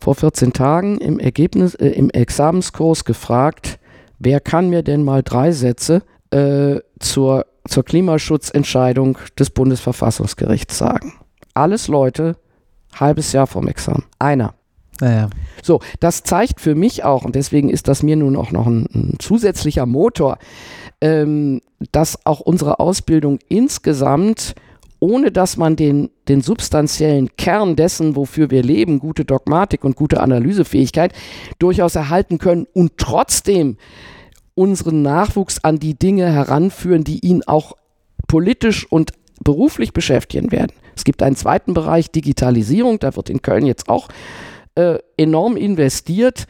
vor 0.00 0.16
14 0.16 0.52
Tagen 0.52 0.98
im 0.98 1.20
Ergebnis, 1.20 1.76
äh, 1.76 1.90
im 1.90 2.10
Examenskurs 2.10 3.04
gefragt, 3.04 3.78
wer 4.24 4.40
kann 4.40 4.70
mir 4.70 4.82
denn 4.82 5.02
mal 5.02 5.22
drei 5.22 5.52
Sätze 5.52 6.02
äh, 6.30 6.80
zur, 6.98 7.46
zur 7.68 7.84
Klimaschutzentscheidung 7.84 9.18
des 9.38 9.50
Bundesverfassungsgerichts 9.50 10.76
sagen? 10.78 11.14
Alles 11.54 11.88
Leute, 11.88 12.36
halbes 12.98 13.32
Jahr 13.32 13.46
vom 13.46 13.68
Examen. 13.68 14.04
Einer. 14.18 14.54
Naja. 15.00 15.28
So, 15.62 15.80
das 16.00 16.22
zeigt 16.22 16.60
für 16.60 16.74
mich 16.74 17.04
auch, 17.04 17.24
und 17.24 17.34
deswegen 17.34 17.68
ist 17.68 17.88
das 17.88 18.02
mir 18.02 18.16
nun 18.16 18.36
auch 18.36 18.52
noch 18.52 18.66
ein, 18.66 18.86
ein 18.94 19.16
zusätzlicher 19.18 19.86
Motor, 19.86 20.38
ähm, 21.00 21.60
dass 21.92 22.24
auch 22.24 22.40
unsere 22.40 22.80
Ausbildung 22.80 23.38
insgesamt 23.48 24.54
ohne 25.04 25.30
dass 25.30 25.58
man 25.58 25.76
den, 25.76 26.08
den 26.28 26.40
substanziellen 26.40 27.36
Kern 27.36 27.76
dessen, 27.76 28.16
wofür 28.16 28.50
wir 28.50 28.62
leben, 28.62 29.00
gute 29.00 29.26
Dogmatik 29.26 29.84
und 29.84 29.96
gute 29.96 30.20
Analysefähigkeit, 30.20 31.12
durchaus 31.58 31.94
erhalten 31.94 32.38
können 32.38 32.66
und 32.72 32.96
trotzdem 32.96 33.76
unseren 34.54 35.02
Nachwuchs 35.02 35.62
an 35.62 35.78
die 35.78 35.98
Dinge 35.98 36.32
heranführen, 36.32 37.04
die 37.04 37.18
ihn 37.18 37.42
auch 37.46 37.74
politisch 38.28 38.90
und 38.90 39.12
beruflich 39.42 39.92
beschäftigen 39.92 40.50
werden. 40.52 40.72
Es 40.96 41.04
gibt 41.04 41.22
einen 41.22 41.36
zweiten 41.36 41.74
Bereich, 41.74 42.10
Digitalisierung, 42.10 42.98
da 42.98 43.14
wird 43.14 43.28
in 43.28 43.42
Köln 43.42 43.66
jetzt 43.66 43.90
auch 43.90 44.08
äh, 44.74 45.00
enorm 45.18 45.58
investiert. 45.58 46.46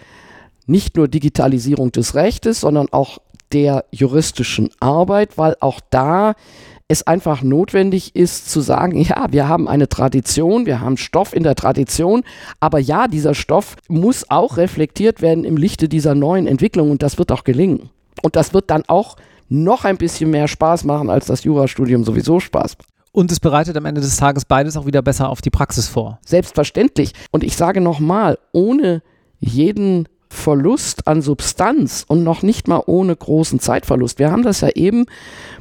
Nicht 0.66 0.96
nur 0.96 1.08
Digitalisierung 1.08 1.90
des 1.90 2.14
Rechtes, 2.14 2.60
sondern 2.60 2.86
auch 2.92 3.18
der 3.52 3.84
juristischen 3.90 4.70
Arbeit, 4.78 5.38
weil 5.38 5.56
auch 5.58 5.80
da 5.90 6.34
es 6.88 7.06
einfach 7.06 7.42
notwendig 7.42 8.14
ist 8.14 8.50
zu 8.50 8.60
sagen, 8.60 9.00
ja, 9.00 9.26
wir 9.30 9.48
haben 9.48 9.68
eine 9.68 9.88
Tradition, 9.88 10.66
wir 10.66 10.80
haben 10.80 10.96
Stoff 10.96 11.34
in 11.34 11.42
der 11.42 11.54
Tradition, 11.54 12.22
aber 12.60 12.78
ja, 12.78 13.08
dieser 13.08 13.34
Stoff 13.34 13.76
muss 13.88 14.30
auch 14.30 14.58
reflektiert 14.58 15.22
werden 15.22 15.44
im 15.44 15.56
Lichte 15.56 15.88
dieser 15.88 16.14
neuen 16.14 16.46
Entwicklung 16.46 16.90
und 16.90 17.02
das 17.02 17.18
wird 17.18 17.32
auch 17.32 17.44
gelingen. 17.44 17.90
Und 18.22 18.36
das 18.36 18.52
wird 18.52 18.70
dann 18.70 18.84
auch 18.86 19.16
noch 19.48 19.84
ein 19.84 19.96
bisschen 19.96 20.30
mehr 20.30 20.48
Spaß 20.48 20.84
machen, 20.84 21.10
als 21.10 21.26
das 21.26 21.44
Jurastudium 21.44 22.04
sowieso 22.04 22.40
Spaß 22.40 22.76
macht. 22.78 22.88
Und 23.12 23.30
es 23.30 23.38
bereitet 23.38 23.76
am 23.76 23.84
Ende 23.84 24.00
des 24.00 24.16
Tages 24.16 24.44
beides 24.44 24.76
auch 24.76 24.86
wieder 24.86 25.00
besser 25.00 25.28
auf 25.28 25.40
die 25.40 25.50
Praxis 25.50 25.86
vor. 25.86 26.18
Selbstverständlich. 26.26 27.12
Und 27.30 27.44
ich 27.44 27.56
sage 27.56 27.80
nochmal, 27.80 28.38
ohne 28.52 29.02
jeden 29.38 30.08
Verlust 30.34 31.06
an 31.06 31.22
Substanz 31.22 32.04
und 32.06 32.24
noch 32.24 32.42
nicht 32.42 32.68
mal 32.68 32.82
ohne 32.86 33.16
großen 33.16 33.60
Zeitverlust. 33.60 34.18
Wir 34.18 34.30
haben 34.30 34.42
das 34.42 34.60
ja 34.60 34.68
eben 34.74 35.06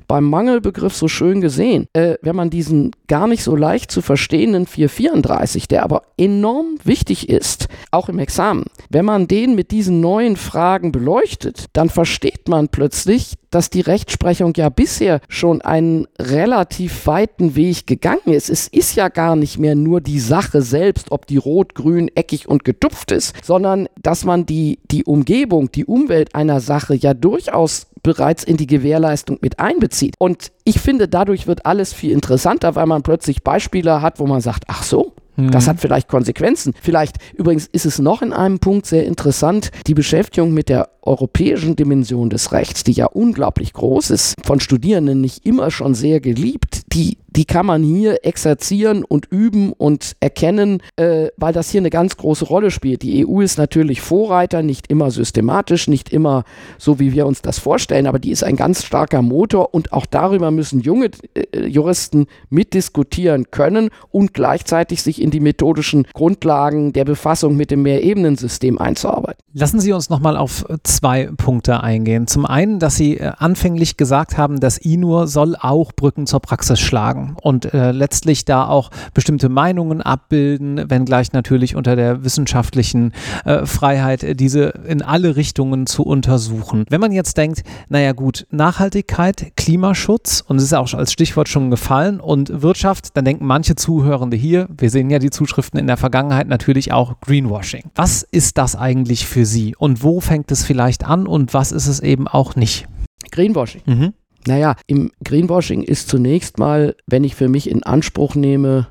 beim 0.08 0.26
Mangelbegriff 0.26 0.96
so 0.96 1.08
schön 1.08 1.42
gesehen. 1.42 1.88
Äh, 1.94 2.16
wenn 2.22 2.36
man 2.36 2.50
diesen 2.50 2.92
gar 3.08 3.28
nicht 3.28 3.44
so 3.44 3.56
leicht 3.56 3.92
zu 3.92 4.02
verstehenden 4.02 4.66
434, 4.66 5.68
der 5.68 5.84
aber 5.84 6.04
enorm 6.18 6.78
wichtig 6.84 7.30
ist, 7.30 7.68
auch 7.92 8.10
im 8.10 8.20
Examen, 8.20 8.66
wenn 8.90 9.06
man 9.06 9.28
den 9.28 9.56
mit 9.56 9.72
diesen 9.72 10.02
neuen 10.02 10.36
Fragen 10.36 10.92
beleuchtet, 10.92 11.68
dann 11.74 11.90
versteht 11.90 12.50
man 12.50 12.68
plötzlich, 12.68 13.36
dass 13.54 13.70
die 13.70 13.82
Rechtsprechung 13.82 14.54
ja 14.56 14.70
bisher 14.70 15.22
schon 15.30 15.62
einen 15.62 16.08
relativ 16.20 17.06
weiten 17.06 17.56
Weg 17.56 17.88
gegangen 17.88 18.34
ist. 18.34 18.50
Es 18.50 18.68
ist 18.68 18.96
ja 18.96 19.10
gar 19.10 19.36
nicht 19.36 19.60
mehr 19.60 19.76
nur 19.76 20.02
die 20.02 20.20
Sache 20.20 20.62
selbst, 20.62 21.12
ob 21.12 21.28
die 21.28 21.38
rot, 21.38 21.76
grün, 21.76 22.10
eckig 22.16 22.48
und 22.48 22.64
getupft 22.64 23.12
ist, 23.12 23.36
sondern 23.44 23.88
dass 24.02 24.26
man 24.26 24.46
die, 24.46 24.80
die 24.90 25.04
Umgebung, 25.04 25.72
die 25.72 25.86
Umwelt 25.86 26.34
einer 26.36 26.60
Sache 26.60 26.96
ja 26.96 27.14
durchaus 27.14 27.88
bereits 28.02 28.44
in 28.44 28.58
die 28.58 28.68
Gewährleistung 28.68 29.38
mit 29.42 29.60
einbezieht. 29.60 30.16
Und 30.20 30.52
ich 30.66 30.80
finde, 30.80 31.08
dadurch 31.08 31.48
wird 31.48 31.66
alles 31.66 31.94
viel 31.94 32.12
interessanter, 32.12 32.76
weil 32.76 32.86
man 32.86 33.02
plötzlich 33.02 33.44
Beispiele 33.44 34.02
hat, 34.02 34.20
wo 34.20 34.28
man 34.28 34.42
sagt, 34.42 34.66
ach 34.68 34.84
so, 34.84 35.14
das 35.36 35.66
mhm. 35.66 35.70
hat 35.70 35.80
vielleicht 35.80 36.08
Konsequenzen. 36.08 36.74
Vielleicht, 36.80 37.18
übrigens 37.34 37.68
ist 37.68 37.86
es 37.86 38.00
noch 38.00 38.22
in 38.22 38.34
einem 38.34 38.60
Punkt 38.60 38.86
sehr 38.86 39.06
interessant, 39.06 39.72
die 39.88 39.94
Beschäftigung 39.94 40.54
mit 40.54 40.70
der 40.70 40.90
europäischen 41.02 41.76
Dimension 41.76 42.30
des 42.30 42.52
Rechts, 42.52 42.84
die 42.84 42.94
ja 42.94 43.08
unglaublich 43.08 43.74
groß 43.74 44.12
ist, 44.12 44.36
von 44.44 44.60
Studierenden 44.60 45.22
nicht 45.22 45.46
immer 45.46 45.72
schon 45.72 45.96
sehr 45.96 46.20
geliebt, 46.20 46.83
die, 46.94 47.18
die 47.28 47.46
kann 47.46 47.66
man 47.66 47.84
hier 47.84 48.24
exerzieren 48.24 49.04
und 49.04 49.26
üben 49.32 49.74
und 49.74 50.16
erkennen, 50.20 50.82
äh, 50.96 51.30
weil 51.38 51.52
das 51.52 51.72
hier 51.72 51.82
eine 51.82 51.90
ganz 51.90 52.18
große 52.18 52.46
Rolle 52.46 52.70
spielt. 52.70 53.02
Die 53.02 53.26
EU 53.26 53.42
ist 53.42 53.58
natürlich 53.58 54.02
Vorreiter, 54.02 54.62
nicht 54.62 54.88
immer 54.88 55.10
systematisch, 55.10 55.88
nicht 55.88 56.14
immer 56.14 56.44
so, 56.78 57.00
wie 57.00 57.14
wir 57.14 57.26
uns 57.26 57.42
das 57.42 57.58
vorstellen, 57.58 58.06
aber 58.06 58.20
die 58.20 58.32
ist 58.32 58.44
ein 58.44 58.56
ganz 58.56 58.84
starker 58.84 59.22
Motor 59.24 59.74
und 59.74 59.92
auch 59.92 60.06
darüber 60.06 60.52
müssen 60.52 60.82
junge 60.82 61.10
äh, 61.34 61.66
Juristen 61.66 62.28
mitdiskutieren 62.50 63.50
können 63.50 63.90
und 64.12 64.34
gleichzeitig 64.34 65.02
sich 65.02 65.22
in 65.22 65.32
die 65.32 65.40
methodischen 65.40 66.06
Grundlagen 66.14 66.94
der 66.94 67.06
Befassung 67.06 67.58
mit 67.58 67.72
dem 67.72 67.82
Mehrebenensystem 67.82 68.78
einzuarbeiten. 68.78 69.42
Lassen 69.54 69.80
Sie 69.80 69.94
uns 69.94 70.10
nochmal 70.10 70.38
auf 70.38 70.66
zwei 70.84 71.30
Punkte 71.38 71.82
eingehen. 71.82 72.28
Zum 72.28 72.46
einen, 72.46 72.78
dass 72.80 72.96
Sie 72.96 73.18
äh, 73.18 73.32
anfänglich 73.38 73.98
gesagt 73.98 74.38
haben, 74.38 74.60
dass 74.60 74.78
INUR 74.78 75.28
soll 75.28 75.56
auch 75.60 75.92
Brücken 75.94 76.28
zur 76.28 76.40
Praxis 76.40 76.83
schlagen 76.84 77.36
und 77.42 77.74
äh, 77.74 77.92
letztlich 77.92 78.46
da 78.46 78.68
auch 78.68 78.92
bestimmte 79.14 79.50
Meinungen 79.50 80.02
abbilden, 80.02 80.90
wenngleich 80.90 81.34
natürlich 81.34 81.76
unter 81.76 81.96
der 81.96 82.24
wissenschaftlichen 82.24 83.14
äh, 83.46 83.66
Freiheit, 83.66 84.24
äh, 84.24 84.36
diese 84.36 84.74
in 84.88 85.02
alle 85.02 85.36
Richtungen 85.36 85.88
zu 85.88 86.04
untersuchen. 86.04 86.86
Wenn 86.90 87.02
man 87.02 87.12
jetzt 87.12 87.38
denkt, 87.38 87.64
naja 87.90 88.12
gut, 88.12 88.46
Nachhaltigkeit, 88.52 89.54
Klimaschutz, 89.56 90.44
und 90.48 90.58
es 90.58 90.64
ist 90.64 90.74
auch 90.74 90.94
als 90.94 91.12
Stichwort 91.12 91.50
schon 91.50 91.70
gefallen, 91.70 92.20
und 92.20 92.62
Wirtschaft, 92.62 93.16
dann 93.16 93.26
denken 93.26 93.46
manche 93.46 93.76
Zuhörende 93.76 94.38
hier, 94.38 94.68
wir 94.78 94.90
sehen 94.90 95.10
ja 95.10 95.20
die 95.20 95.30
Zuschriften 95.30 95.80
in 95.80 95.88
der 95.88 95.98
Vergangenheit 95.98 96.48
natürlich 96.48 96.92
auch 96.92 97.20
Greenwashing. 97.22 97.84
Was 97.96 98.24
ist 98.24 98.58
das 98.58 98.76
eigentlich 98.76 99.28
für 99.28 99.46
Sie 99.46 99.76
und 99.78 100.04
wo 100.04 100.20
fängt 100.20 100.52
es 100.52 100.64
vielleicht 100.64 101.06
an 101.06 101.28
und 101.28 101.54
was 101.54 101.72
ist 101.72 101.88
es 101.88 102.00
eben 102.00 102.28
auch 102.28 102.56
nicht? 102.56 102.88
Greenwashing. 103.32 103.82
Mhm. 103.86 104.14
Naja, 104.48 104.76
im 104.88 105.12
Greenwashing 105.24 105.84
ist 105.84 106.10
zunächst 106.10 106.58
mal, 106.58 106.96
wenn 107.08 107.24
ich 107.24 107.36
für 107.36 107.50
mich 107.50 107.70
in 107.70 107.84
Anspruch 107.84 108.36
nehme, 108.36 108.88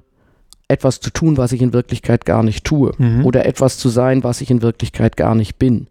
etwas 0.68 1.00
zu 1.00 1.10
tun, 1.10 1.36
was 1.36 1.52
ich 1.52 1.60
in 1.60 1.72
Wirklichkeit 1.72 2.24
gar 2.24 2.42
nicht 2.42 2.64
tue. 2.64 2.92
Mhm. 2.96 3.24
Oder 3.26 3.44
etwas 3.46 3.78
zu 3.78 3.88
sein, 3.88 4.24
was 4.24 4.40
ich 4.40 4.50
in 4.50 4.62
Wirklichkeit 4.62 5.16
gar 5.16 5.34
nicht 5.34 5.58
bin. 5.58 5.88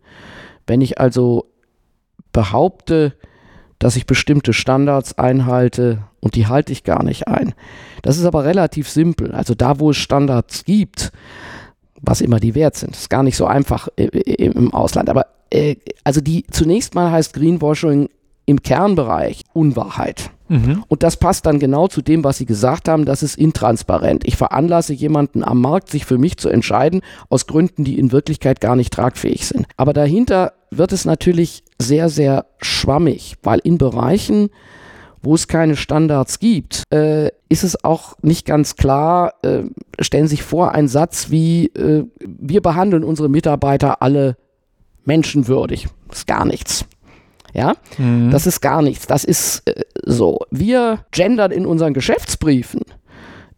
Wenn 0.66 0.82
ich 0.82 1.00
also 1.00 1.46
behaupte, 2.34 3.14
dass 3.78 3.96
ich 3.96 4.06
bestimmte 4.06 4.54
Standards 4.54 5.18
einhalte 5.18 6.04
und 6.20 6.36
die 6.36 6.48
halte 6.48 6.72
ich 6.72 6.84
gar 6.84 7.04
nicht 7.04 7.28
ein. 7.28 7.54
Das 8.04 8.18
ist 8.18 8.26
aber 8.26 8.44
relativ 8.46 8.90
simpel. 8.90 9.32
Also 9.32 9.56
da, 9.56 9.80
wo 9.80 9.92
es 9.92 9.98
Standards 9.98 10.66
gibt, 10.66 11.12
was 12.00 12.22
immer 12.22 12.40
die 12.40 12.56
wert 12.56 12.76
sind, 12.76 12.96
ist 12.96 13.10
gar 13.10 13.24
nicht 13.24 13.38
so 13.38 13.46
einfach 13.46 13.88
im 13.96 14.74
Ausland. 14.74 15.10
Aber 15.10 15.28
äh, 15.52 15.76
also 16.04 16.22
die 16.22 16.46
zunächst 16.50 16.96
mal 16.96 17.12
heißt 17.12 17.34
Greenwashing 17.34 18.10
im 18.52 18.62
Kernbereich 18.62 19.44
Unwahrheit. 19.54 20.30
Mhm. 20.50 20.84
Und 20.90 21.02
das 21.02 21.16
passt 21.16 21.46
dann 21.46 21.60
genau 21.60 21.88
zu 21.88 22.02
dem, 22.02 22.24
was 22.24 22.38
Sie 22.38 22.46
gesagt 22.46 22.90
haben, 22.90 23.06
das 23.06 23.24
ist 23.24 23.38
intransparent. 23.38 24.28
Ich 24.28 24.36
veranlasse 24.36 24.94
jemanden 24.94 25.44
am 25.44 25.62
Markt, 25.62 25.90
sich 25.90 26.06
für 26.06 26.18
mich 26.18 26.38
zu 26.38 26.50
entscheiden, 26.50 27.02
aus 27.30 27.48
Gründen, 27.48 27.86
die 27.86 27.98
in 27.98 28.12
Wirklichkeit 28.12 28.60
gar 28.60 28.76
nicht 28.76 28.94
tragfähig 28.94 29.48
sind. 29.48 29.66
Aber 29.78 29.94
dahinter 29.94 30.54
wird 30.70 30.92
es 30.92 31.06
natürlich 31.06 31.64
sehr, 31.80 32.10
sehr 32.10 32.46
schwammig, 32.60 33.36
weil 33.44 33.60
in 33.64 33.78
Bereichen, 33.78 34.50
wo 35.24 35.36
es 35.36 35.48
keine 35.48 35.78
Standards 35.78 36.40
gibt, 36.40 36.84
äh, 36.92 37.30
ist 37.48 37.64
es 37.64 37.84
auch 37.86 38.18
nicht 38.22 38.46
ganz 38.46 38.76
klar, 38.76 39.36
äh, 39.44 39.64
stellen 40.02 40.28
Sie 40.28 40.36
sich 40.36 40.44
vor, 40.44 40.74
ein 40.74 40.90
Satz 40.90 41.30
wie, 41.30 41.68
äh, 41.68 42.04
wir 42.20 42.62
behandeln 42.62 43.06
unsere 43.06 43.30
Mitarbeiter 43.30 44.02
alle 44.02 44.36
menschenwürdig. 45.06 45.88
Das 46.10 46.20
ist 46.20 46.28
gar 46.28 46.44
nichts. 46.44 46.86
Ja, 47.54 47.76
mhm. 47.98 48.32
das 48.32 48.48
ist 48.48 48.62
gar 48.62 48.82
nichts. 48.82 49.08
Das 49.08 49.24
ist 49.24 49.68
äh, 49.68 49.84
so. 50.04 50.40
Wir 50.52 51.06
gendern 51.12 51.52
in 51.52 51.66
unseren 51.66 51.94
Geschäftsbriefen. 51.94 52.82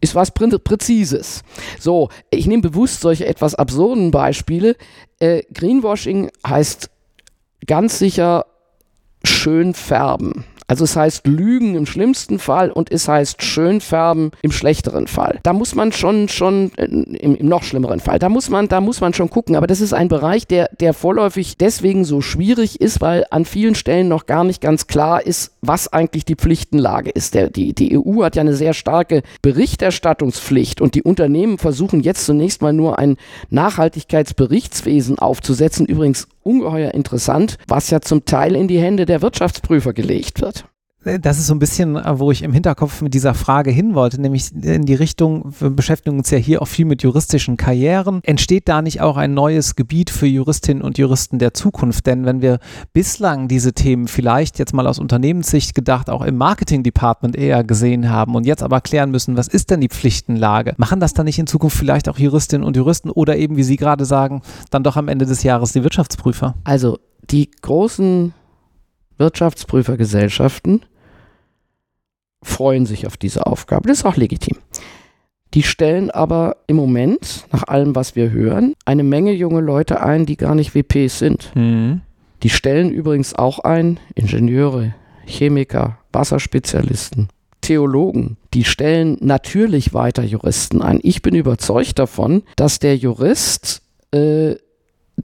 Ist 0.00 0.14
was 0.14 0.32
Prä 0.32 0.48
Präzises. 0.58 1.42
So, 1.78 2.10
ich 2.30 2.46
nehme 2.46 2.62
bewusst 2.62 3.00
solche 3.00 3.26
etwas 3.26 3.54
absurden 3.54 4.10
Beispiele. 4.10 4.76
Äh, 5.18 5.42
Greenwashing 5.54 6.30
heißt 6.46 6.90
ganz 7.66 7.98
sicher 7.98 8.44
schön 9.24 9.72
färben. 9.72 10.44
Also 10.74 10.82
es 10.82 10.96
heißt 10.96 11.28
Lügen 11.28 11.76
im 11.76 11.86
schlimmsten 11.86 12.40
Fall 12.40 12.72
und 12.72 12.90
es 12.90 13.06
heißt 13.06 13.44
Schönfärben 13.44 14.32
im 14.42 14.50
schlechteren 14.50 15.06
Fall. 15.06 15.38
Da 15.44 15.52
muss 15.52 15.76
man 15.76 15.92
schon, 15.92 16.28
schon 16.28 16.72
äh, 16.74 16.86
im, 16.86 17.36
im, 17.36 17.46
noch 17.46 17.62
schlimmeren 17.62 18.00
Fall, 18.00 18.18
da 18.18 18.28
muss 18.28 18.50
man, 18.50 18.66
da 18.66 18.80
muss 18.80 19.00
man 19.00 19.14
schon 19.14 19.30
gucken. 19.30 19.54
Aber 19.54 19.68
das 19.68 19.80
ist 19.80 19.92
ein 19.94 20.08
Bereich, 20.08 20.48
der, 20.48 20.68
der 20.80 20.92
vorläufig 20.92 21.58
deswegen 21.58 22.04
so 22.04 22.20
schwierig 22.20 22.80
ist, 22.80 23.00
weil 23.00 23.24
an 23.30 23.44
vielen 23.44 23.76
Stellen 23.76 24.08
noch 24.08 24.26
gar 24.26 24.42
nicht 24.42 24.60
ganz 24.60 24.88
klar 24.88 25.24
ist, 25.24 25.52
was 25.60 25.92
eigentlich 25.92 26.24
die 26.24 26.34
Pflichtenlage 26.34 27.10
ist. 27.10 27.34
Der, 27.34 27.50
die, 27.50 27.72
die 27.72 27.96
EU 27.96 28.24
hat 28.24 28.34
ja 28.34 28.40
eine 28.40 28.54
sehr 28.54 28.74
starke 28.74 29.22
Berichterstattungspflicht 29.42 30.80
und 30.80 30.96
die 30.96 31.04
Unternehmen 31.04 31.58
versuchen 31.58 32.00
jetzt 32.00 32.26
zunächst 32.26 32.62
mal 32.62 32.72
nur 32.72 32.98
ein 32.98 33.16
Nachhaltigkeitsberichtswesen 33.50 35.20
aufzusetzen. 35.20 35.86
Übrigens 35.86 36.26
ungeheuer 36.44 36.94
interessant, 36.94 37.58
was 37.66 37.90
ja 37.90 38.00
zum 38.00 38.24
Teil 38.24 38.54
in 38.54 38.68
die 38.68 38.80
Hände 38.80 39.06
der 39.06 39.22
Wirtschaftsprüfer 39.22 39.92
gelegt 39.92 40.40
wird. 40.40 40.66
Das 41.04 41.38
ist 41.38 41.48
so 41.48 41.54
ein 41.54 41.58
bisschen, 41.58 41.96
äh, 41.96 42.18
wo 42.18 42.30
ich 42.30 42.42
im 42.42 42.52
Hinterkopf 42.52 43.02
mit 43.02 43.12
dieser 43.12 43.34
Frage 43.34 43.70
hin 43.70 43.94
wollte, 43.94 44.20
nämlich 44.20 44.52
in 44.54 44.86
die 44.86 44.94
Richtung, 44.94 45.52
wir 45.58 45.70
beschäftigen 45.70 46.16
uns 46.16 46.30
ja 46.30 46.38
hier 46.38 46.62
auch 46.62 46.68
viel 46.68 46.86
mit 46.86 47.02
juristischen 47.02 47.56
Karrieren. 47.56 48.20
Entsteht 48.22 48.68
da 48.68 48.80
nicht 48.80 49.02
auch 49.02 49.16
ein 49.16 49.34
neues 49.34 49.76
Gebiet 49.76 50.10
für 50.10 50.26
Juristinnen 50.26 50.82
und 50.82 50.96
Juristen 50.96 51.38
der 51.38 51.52
Zukunft? 51.52 52.06
Denn 52.06 52.24
wenn 52.24 52.40
wir 52.40 52.58
bislang 52.92 53.48
diese 53.48 53.74
Themen 53.74 54.08
vielleicht 54.08 54.58
jetzt 54.58 54.72
mal 54.72 54.86
aus 54.86 54.98
Unternehmenssicht 54.98 55.74
gedacht 55.74 56.08
auch 56.08 56.22
im 56.22 56.36
Marketing-Department 56.36 57.36
eher 57.36 57.64
gesehen 57.64 58.08
haben 58.08 58.34
und 58.34 58.46
jetzt 58.46 58.62
aber 58.62 58.80
klären 58.80 59.10
müssen, 59.10 59.36
was 59.36 59.48
ist 59.48 59.70
denn 59.70 59.80
die 59.80 59.88
Pflichtenlage? 59.88 60.74
Machen 60.78 61.00
das 61.00 61.12
dann 61.12 61.26
nicht 61.26 61.38
in 61.38 61.46
Zukunft 61.46 61.76
vielleicht 61.76 62.08
auch 62.08 62.18
Juristinnen 62.18 62.66
und 62.66 62.76
Juristen 62.76 63.10
oder 63.10 63.36
eben, 63.36 63.56
wie 63.56 63.62
Sie 63.62 63.76
gerade 63.76 64.06
sagen, 64.06 64.42
dann 64.70 64.82
doch 64.82 64.96
am 64.96 65.08
Ende 65.08 65.26
des 65.26 65.42
Jahres 65.42 65.72
die 65.72 65.82
Wirtschaftsprüfer? 65.82 66.54
Also 66.64 66.98
die 67.30 67.50
großen 67.50 68.32
Wirtschaftsprüfergesellschaften 69.18 70.82
freuen 72.44 72.86
sich 72.86 73.06
auf 73.06 73.16
diese 73.16 73.46
Aufgabe. 73.46 73.88
Das 73.88 73.98
ist 73.98 74.04
auch 74.04 74.16
legitim. 74.16 74.58
Die 75.54 75.62
stellen 75.62 76.10
aber 76.10 76.56
im 76.66 76.76
Moment, 76.76 77.46
nach 77.52 77.68
allem, 77.68 77.94
was 77.94 78.16
wir 78.16 78.30
hören, 78.30 78.74
eine 78.84 79.04
Menge 79.04 79.32
junge 79.32 79.60
Leute 79.60 80.02
ein, 80.02 80.26
die 80.26 80.36
gar 80.36 80.54
nicht 80.54 80.74
WPs 80.74 81.18
sind. 81.18 81.52
Mhm. 81.54 82.02
Die 82.42 82.50
stellen 82.50 82.90
übrigens 82.90 83.34
auch 83.34 83.60
ein 83.60 84.00
Ingenieure, 84.14 84.94
Chemiker, 85.26 85.98
Wasserspezialisten, 86.12 87.28
Theologen. 87.60 88.36
Die 88.52 88.64
stellen 88.64 89.16
natürlich 89.20 89.94
weiter 89.94 90.24
Juristen 90.24 90.82
ein. 90.82 91.00
Ich 91.02 91.22
bin 91.22 91.34
überzeugt 91.34 91.98
davon, 91.98 92.42
dass 92.56 92.80
der 92.80 92.96
Jurist, 92.96 93.82
äh, 94.10 94.56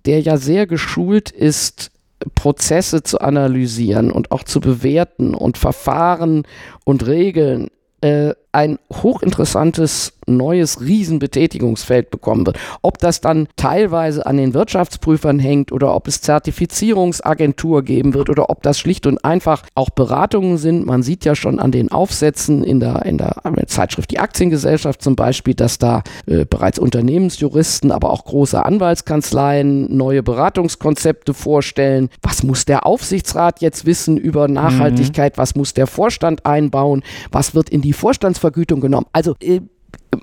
der 0.06 0.20
ja 0.20 0.36
sehr 0.36 0.66
geschult 0.66 1.30
ist, 1.30 1.90
Prozesse 2.34 3.02
zu 3.02 3.20
analysieren 3.20 4.10
und 4.10 4.30
auch 4.30 4.44
zu 4.44 4.60
bewerten 4.60 5.34
und 5.34 5.58
Verfahren 5.58 6.42
und 6.84 7.06
Regeln 7.06 7.68
äh, 8.02 8.34
ein 8.52 8.78
hochinteressantes 8.92 10.12
neues 10.26 10.80
Riesenbetätigungsfeld 10.80 12.10
bekommen 12.10 12.46
wird. 12.46 12.58
Ob 12.82 12.98
das 12.98 13.20
dann 13.20 13.48
teilweise 13.56 14.26
an 14.26 14.36
den 14.36 14.54
Wirtschaftsprüfern 14.54 15.38
hängt 15.38 15.72
oder 15.72 15.94
ob 15.94 16.08
es 16.08 16.20
Zertifizierungsagentur 16.20 17.82
geben 17.82 18.14
wird 18.14 18.30
oder 18.30 18.50
ob 18.50 18.62
das 18.62 18.78
schlicht 18.78 19.06
und 19.06 19.24
einfach 19.24 19.62
auch 19.74 19.90
Beratungen 19.90 20.56
sind. 20.56 20.86
Man 20.86 21.02
sieht 21.02 21.24
ja 21.24 21.34
schon 21.34 21.58
an 21.58 21.72
den 21.72 21.90
Aufsätzen 21.90 22.62
in 22.62 22.80
der, 22.80 23.04
in 23.04 23.18
der 23.18 23.40
Zeitschrift 23.66 24.10
Die 24.10 24.18
Aktiengesellschaft 24.18 25.02
zum 25.02 25.16
Beispiel, 25.16 25.54
dass 25.54 25.78
da 25.78 26.02
äh, 26.26 26.44
bereits 26.44 26.78
Unternehmensjuristen, 26.78 27.92
aber 27.92 28.10
auch 28.10 28.24
große 28.24 28.64
Anwaltskanzleien 28.64 29.96
neue 29.96 30.22
Beratungskonzepte 30.22 31.34
vorstellen. 31.34 32.08
Was 32.22 32.42
muss 32.42 32.64
der 32.64 32.86
Aufsichtsrat 32.86 33.60
jetzt 33.60 33.86
wissen 33.86 34.16
über 34.16 34.48
Nachhaltigkeit? 34.48 35.36
Mhm. 35.36 35.40
Was 35.40 35.54
muss 35.54 35.74
der 35.74 35.86
Vorstand 35.86 36.46
einbauen? 36.46 37.02
Was 37.30 37.54
wird 37.54 37.70
in 37.70 37.80
die 37.80 37.92
Vorstandsvergütung 38.40 38.80
genommen? 38.80 39.06
Also 39.12 39.36
äh, 39.40 39.60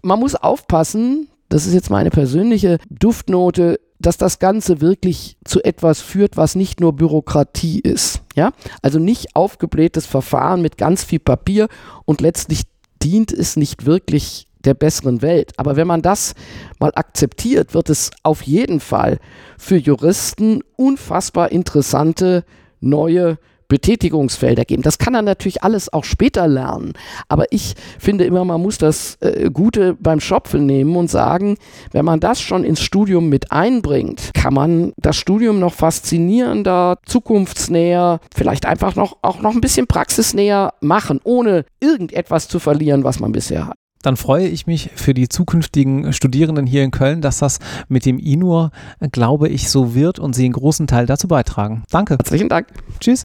man 0.04 0.20
muss 0.20 0.36
aufpassen, 0.36 1.30
das 1.50 1.66
ist 1.66 1.74
jetzt 1.74 1.90
meine 1.90 2.10
persönliche 2.10 2.80
Duftnote, 2.90 3.80
dass 4.00 4.18
das 4.18 4.40
Ganze 4.40 4.82
wirklich 4.82 5.38
zu 5.44 5.64
etwas 5.64 6.02
führt, 6.02 6.38
was 6.38 6.56
nicht 6.56 6.80
nur 6.80 6.94
Bürokratie 6.94 7.80
ist. 7.80 8.22
Ja? 8.36 8.52
Also 8.82 9.00
nicht 9.00 9.36
aufgeblähtes 9.36 10.06
Verfahren 10.06 10.62
mit 10.62 10.78
ganz 10.78 11.04
viel 11.04 11.20
Papier 11.20 11.68
und 12.06 12.22
letztlich 12.22 12.64
dient 13.02 13.32
es 13.32 13.56
nicht 13.56 13.86
wirklich 13.86 14.46
der 14.66 14.74
besseren 14.74 15.22
Welt. 15.22 15.54
Aber 15.58 15.76
wenn 15.78 15.88
man 15.88 16.02
das 16.02 16.36
mal 16.80 16.92
akzeptiert, 16.96 17.74
wird 17.74 17.90
es 17.90 18.12
auf 18.24 18.42
jeden 18.42 18.80
Fall 18.80 19.20
für 19.58 19.78
Juristen 19.78 20.62
unfassbar 20.76 21.52
interessante 21.52 22.44
neue 22.82 23.38
Betätigungsfelder 23.68 24.66
geben. 24.66 24.82
Das 24.82 24.98
kann 24.98 25.16
er 25.16 25.22
natürlich 25.22 25.64
alles 25.64 25.92
auch 25.92 26.04
später 26.04 26.48
lernen. 26.48 26.94
Aber 27.28 27.46
ich 27.52 27.76
finde 28.00 28.26
immer, 28.26 28.46
man 28.46 28.62
muss 28.62 28.78
das 28.78 29.18
äh, 29.22 29.50
Gute 29.52 29.96
beim 30.00 30.20
Schopfen 30.20 30.66
nehmen 30.66 30.96
und 30.96 31.10
sagen, 31.10 31.58
wenn 31.92 32.06
man 32.06 32.20
das 32.20 32.42
schon 32.42 32.64
ins 32.64 32.82
Studium 32.82 33.30
mit 33.30 33.52
einbringt, 33.52 34.32
kann 34.34 34.54
man 34.54 34.94
das 34.98 35.18
Studium 35.18 35.60
noch 35.60 35.74
faszinierender, 35.74 36.98
zukunftsnäher, 37.06 38.20
vielleicht 38.34 38.66
einfach 38.66 38.96
noch 38.96 39.18
auch 39.22 39.42
noch 39.42 39.54
ein 39.54 39.62
bisschen 39.62 39.88
praxisnäher 39.88 40.74
machen, 40.82 41.20
ohne 41.24 41.66
irgendetwas 41.80 42.48
zu 42.48 42.60
verlieren, 42.60 43.04
was 43.04 43.20
man 43.20 43.32
bisher 43.32 43.68
hat 43.68 43.78
dann 44.08 44.16
freue 44.16 44.48
ich 44.48 44.68
mich 44.68 44.90
für 44.96 45.14
die 45.14 45.28
zukünftigen 45.28 46.14
Studierenden 46.14 46.66
hier 46.66 46.84
in 46.84 46.92
Köln, 46.92 47.22
dass 47.22 47.40
das 47.40 47.60
mit 47.90 48.06
dem 48.06 48.20
INUR, 48.20 48.72
glaube 49.12 49.50
ich, 49.50 49.70
so 49.70 49.96
wird 49.96 50.18
und 50.18 50.34
sie 50.34 50.46
einen 50.46 50.54
großen 50.54 50.88
Teil 50.88 51.06
dazu 51.06 51.28
beitragen. 51.28 51.84
Danke. 51.90 52.14
Herzlichen 52.16 52.48
Dank. 52.48 52.68
Tschüss. 53.02 53.16